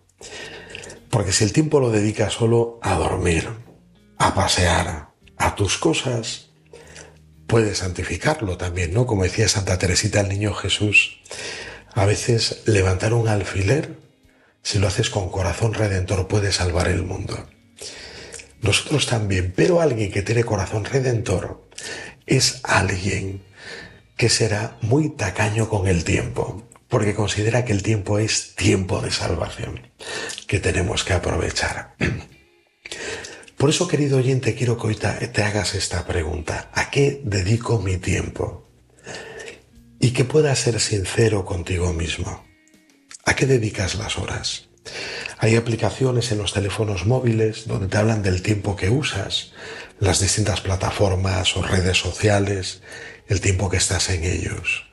Porque 1.11 1.31
si 1.31 1.43
el 1.43 1.53
tiempo 1.53 1.79
lo 1.79 1.91
dedicas 1.91 2.33
solo 2.33 2.79
a 2.81 2.95
dormir, 2.95 3.47
a 4.17 4.33
pasear, 4.33 5.09
a 5.37 5.53
tus 5.53 5.77
cosas, 5.77 6.49
puedes 7.45 7.77
santificarlo 7.77 8.57
también, 8.57 8.95
¿no? 8.95 9.05
Como 9.05 9.21
decía 9.21 9.47
Santa 9.47 9.77
Teresita 9.77 10.21
el 10.21 10.29
Niño 10.29 10.55
Jesús, 10.55 11.19
a 11.93 12.05
veces 12.05 12.63
levantar 12.65 13.13
un 13.13 13.27
alfiler, 13.27 13.95
si 14.63 14.79
lo 14.79 14.87
haces 14.87 15.11
con 15.11 15.29
corazón 15.29 15.75
redentor, 15.75 16.27
puede 16.27 16.51
salvar 16.51 16.87
el 16.87 17.03
mundo. 17.03 17.47
Nosotros 18.63 19.05
también, 19.05 19.53
pero 19.55 19.81
alguien 19.81 20.11
que 20.11 20.23
tiene 20.23 20.43
corazón 20.43 20.83
redentor 20.83 21.69
es 22.25 22.59
alguien 22.63 23.43
que 24.17 24.29
será 24.29 24.79
muy 24.81 25.09
tacaño 25.09 25.69
con 25.69 25.85
el 25.85 26.03
tiempo, 26.03 26.63
porque 26.87 27.15
considera 27.15 27.65
que 27.65 27.73
el 27.73 27.83
tiempo 27.83 28.19
es 28.19 28.55
tiempo 28.55 29.01
de 29.01 29.11
salvación, 29.11 29.91
que 30.47 30.59
tenemos 30.59 31.03
que 31.03 31.13
aprovechar. 31.13 31.95
Por 33.57 33.69
eso, 33.69 33.87
querido 33.87 34.17
oyente, 34.17 34.53
quiero 34.53 34.77
que 34.77 34.87
hoy 34.87 34.95
te 34.95 35.43
hagas 35.43 35.75
esta 35.75 36.05
pregunta. 36.05 36.69
¿A 36.73 36.89
qué 36.89 37.21
dedico 37.23 37.79
mi 37.79 37.97
tiempo? 37.97 38.69
Y 39.99 40.11
que 40.11 40.25
puedas 40.25 40.59
ser 40.59 40.79
sincero 40.79 41.45
contigo 41.45 41.93
mismo. 41.93 42.45
¿A 43.23 43.35
qué 43.35 43.45
dedicas 43.45 43.95
las 43.95 44.19
horas? 44.19 44.67
Hay 45.39 45.55
aplicaciones 45.55 46.31
en 46.31 46.37
los 46.37 46.53
teléfonos 46.53 47.05
móviles 47.05 47.67
donde 47.67 47.87
te 47.87 47.97
hablan 47.97 48.21
del 48.21 48.41
tiempo 48.41 48.75
que 48.75 48.89
usas, 48.89 49.53
las 49.99 50.19
distintas 50.19 50.61
plataformas 50.61 51.55
o 51.57 51.63
redes 51.63 51.97
sociales, 51.97 52.81
el 53.27 53.41
tiempo 53.41 53.69
que 53.69 53.77
estás 53.77 54.09
en 54.09 54.23
ellos. 54.23 54.85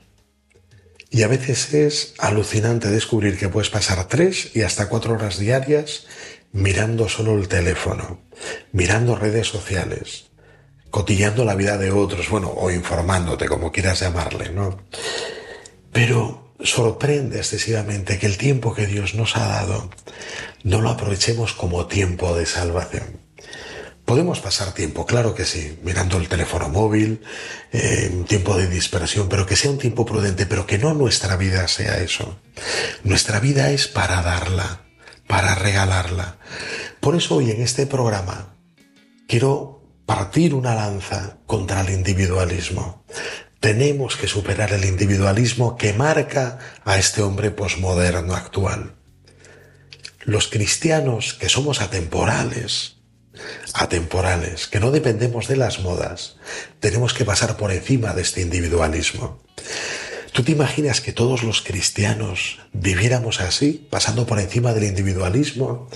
Y 1.13 1.21
a 1.21 1.27
veces 1.27 1.71
es 1.75 2.15
alucinante 2.17 2.89
descubrir 2.89 3.37
que 3.37 3.47
puedes 3.47 3.69
pasar 3.69 4.07
tres 4.07 4.49
y 4.55 4.63
hasta 4.63 4.89
cuatro 4.89 5.13
horas 5.13 5.37
diarias 5.37 6.07
mirando 6.51 7.07
solo 7.07 7.37
el 7.37 7.47
teléfono, 7.47 8.19
mirando 8.71 9.15
redes 9.15 9.45
sociales, 9.47 10.31
cotillando 10.89 11.45
la 11.45 11.53
vida 11.53 11.77
de 11.77 11.91
otros, 11.91 12.29
bueno, 12.29 12.51
o 12.55 12.71
informándote, 12.71 13.47
como 13.47 13.71
quieras 13.71 13.99
llamarle, 13.99 14.49
¿no? 14.49 14.79
Pero 15.91 16.55
sorprende 16.59 17.37
excesivamente 17.37 18.17
que 18.17 18.25
el 18.25 18.39
tiempo 18.39 18.73
que 18.73 18.87
Dios 18.87 19.13
nos 19.13 19.37
ha 19.37 19.47
dado 19.47 19.91
no 20.63 20.81
lo 20.81 20.89
aprovechemos 20.89 21.53
como 21.53 21.85
tiempo 21.85 22.35
de 22.35 22.47
salvación. 22.47 23.19
Podemos 24.05 24.41
pasar 24.41 24.73
tiempo, 24.73 25.05
claro 25.05 25.33
que 25.33 25.45
sí, 25.45 25.79
mirando 25.81 26.17
el 26.17 26.27
teléfono 26.27 26.67
móvil, 26.67 27.21
eh, 27.71 28.23
tiempo 28.27 28.57
de 28.57 28.67
dispersión, 28.67 29.29
pero 29.29 29.45
que 29.45 29.55
sea 29.55 29.71
un 29.71 29.77
tiempo 29.77 30.05
prudente, 30.05 30.45
pero 30.45 30.67
que 30.67 30.77
no 30.77 30.93
nuestra 30.93 31.37
vida 31.37 31.67
sea 31.69 31.99
eso. 31.99 32.37
Nuestra 33.03 33.39
vida 33.39 33.71
es 33.71 33.87
para 33.87 34.21
darla, 34.21 34.81
para 35.25 35.55
regalarla. 35.55 36.37
Por 36.99 37.15
eso 37.15 37.35
hoy 37.35 37.51
en 37.51 37.61
este 37.61 37.85
programa 37.85 38.55
quiero 39.27 39.81
partir 40.05 40.53
una 40.53 40.75
lanza 40.75 41.37
contra 41.45 41.81
el 41.81 41.89
individualismo. 41.91 43.05
Tenemos 43.61 44.17
que 44.17 44.27
superar 44.27 44.73
el 44.73 44.83
individualismo 44.83 45.77
que 45.77 45.93
marca 45.93 46.59
a 46.83 46.97
este 46.97 47.21
hombre 47.21 47.51
posmoderno 47.51 48.35
actual. 48.35 48.95
Los 50.25 50.49
cristianos 50.49 51.33
que 51.33 51.47
somos 51.47 51.81
atemporales, 51.81 52.97
atemporales, 53.73 54.67
que 54.67 54.79
no 54.79 54.91
dependemos 54.91 55.47
de 55.47 55.57
las 55.57 55.79
modas, 55.79 56.37
tenemos 56.79 57.13
que 57.13 57.25
pasar 57.25 57.57
por 57.57 57.71
encima 57.71 58.13
de 58.13 58.21
este 58.21 58.41
individualismo. 58.41 59.41
¿Tú 60.33 60.43
te 60.43 60.51
imaginas 60.51 60.99
que 60.99 61.13
todos 61.13 61.43
los 61.43 61.61
cristianos 61.61 62.59
viviéramos 62.71 63.39
así, 63.39 63.87
pasando 63.89 64.25
por 64.25 64.39
encima 64.39 64.73
del 64.73 64.85
individualismo, 64.85 65.89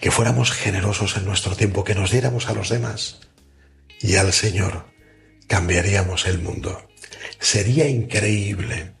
que 0.00 0.10
fuéramos 0.10 0.50
generosos 0.50 1.16
en 1.16 1.24
nuestro 1.24 1.54
tiempo, 1.54 1.84
que 1.84 1.94
nos 1.94 2.10
diéramos 2.10 2.48
a 2.48 2.54
los 2.54 2.70
demás 2.70 3.20
y 4.00 4.16
al 4.16 4.32
Señor? 4.32 4.86
Cambiaríamos 5.46 6.26
el 6.26 6.40
mundo. 6.40 6.88
Sería 7.38 7.86
increíble. 7.86 8.94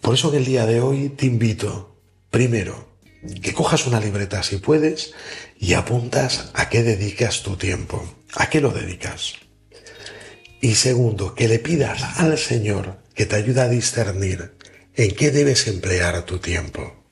Por 0.00 0.14
eso 0.14 0.30
que 0.30 0.36
el 0.36 0.44
día 0.44 0.66
de 0.66 0.80
hoy 0.80 1.08
te 1.08 1.26
invito, 1.26 2.00
primero, 2.30 2.96
que 3.42 3.54
cojas 3.54 3.86
una 3.88 3.98
libreta 3.98 4.42
si 4.44 4.58
puedes 4.58 5.14
y 5.58 5.74
apuntas 5.74 6.50
a 6.54 6.68
qué 6.68 6.82
dedicas 6.82 7.42
tu 7.42 7.56
tiempo, 7.56 8.04
a 8.34 8.48
qué 8.48 8.60
lo 8.60 8.70
dedicas. 8.70 9.34
Y 10.60 10.74
segundo, 10.74 11.34
que 11.34 11.48
le 11.48 11.58
pidas 11.58 12.18
al 12.18 12.38
Señor 12.38 12.98
que 13.14 13.26
te 13.26 13.36
ayuda 13.36 13.64
a 13.64 13.68
discernir 13.68 14.56
en 14.94 15.14
qué 15.14 15.30
debes 15.30 15.66
emplear 15.66 16.24
tu 16.24 16.38
tiempo. 16.38 17.04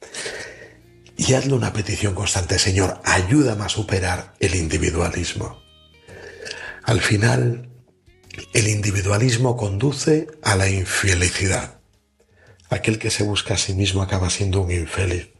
y 1.16 1.34
hazle 1.34 1.54
una 1.54 1.72
petición 1.72 2.12
constante, 2.12 2.58
Señor, 2.58 3.00
ayúdame 3.04 3.64
a 3.64 3.68
superar 3.68 4.34
el 4.40 4.56
individualismo. 4.56 5.62
Al 6.82 7.00
final, 7.00 7.68
el 8.52 8.68
individualismo 8.68 9.56
conduce 9.56 10.26
a 10.42 10.56
la 10.56 10.68
infelicidad. 10.68 11.78
Aquel 12.68 12.98
que 12.98 13.10
se 13.10 13.22
busca 13.22 13.54
a 13.54 13.58
sí 13.58 13.74
mismo 13.74 14.02
acaba 14.02 14.28
siendo 14.28 14.62
un 14.62 14.72
infeliz. 14.72 15.33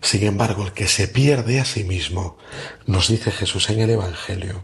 Sin 0.00 0.24
embargo, 0.24 0.66
el 0.66 0.72
que 0.72 0.88
se 0.88 1.08
pierde 1.08 1.60
a 1.60 1.64
sí 1.64 1.84
mismo, 1.84 2.36
nos 2.86 3.08
dice 3.08 3.30
Jesús 3.30 3.70
en 3.70 3.80
el 3.80 3.90
Evangelio, 3.90 4.62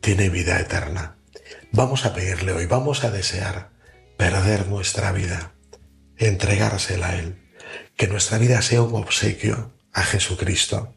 tiene 0.00 0.28
vida 0.28 0.58
eterna. 0.60 1.16
Vamos 1.72 2.04
a 2.04 2.14
pedirle 2.14 2.52
hoy, 2.52 2.66
vamos 2.66 3.04
a 3.04 3.10
desear 3.10 3.70
perder 4.16 4.68
nuestra 4.68 5.12
vida, 5.12 5.54
entregársela 6.16 7.10
a 7.10 7.16
Él, 7.16 7.42
que 7.96 8.06
nuestra 8.06 8.38
vida 8.38 8.62
sea 8.62 8.82
un 8.82 8.94
obsequio 8.94 9.72
a 9.92 10.02
Jesucristo 10.02 10.94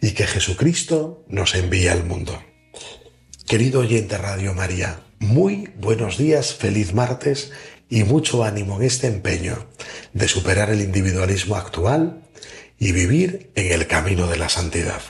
y 0.00 0.12
que 0.12 0.26
Jesucristo 0.26 1.24
nos 1.28 1.54
envíe 1.54 1.88
al 1.88 2.04
mundo. 2.04 2.42
Querido 3.46 3.80
oyente 3.80 4.16
Radio 4.18 4.54
María, 4.54 5.00
muy 5.18 5.70
buenos 5.76 6.18
días, 6.18 6.54
feliz 6.54 6.94
martes 6.94 7.52
y 7.88 8.04
mucho 8.04 8.44
ánimo 8.44 8.76
en 8.80 8.86
este 8.86 9.08
empeño 9.08 9.68
de 10.12 10.28
superar 10.28 10.70
el 10.70 10.80
individualismo 10.80 11.56
actual 11.56 12.22
y 12.80 12.92
vivir 12.92 13.52
en 13.54 13.72
el 13.72 13.86
camino 13.86 14.26
de 14.26 14.38
la 14.38 14.48
santidad. 14.48 15.02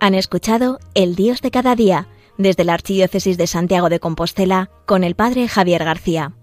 Han 0.00 0.14
escuchado 0.14 0.78
El 0.94 1.16
Dios 1.16 1.42
de 1.42 1.50
cada 1.50 1.74
día 1.74 2.06
desde 2.38 2.64
la 2.64 2.74
Archidiócesis 2.74 3.36
de 3.36 3.46
Santiago 3.46 3.88
de 3.88 4.00
Compostela 4.00 4.70
con 4.86 5.02
el 5.02 5.16
Padre 5.16 5.48
Javier 5.48 5.82
García. 5.82 6.34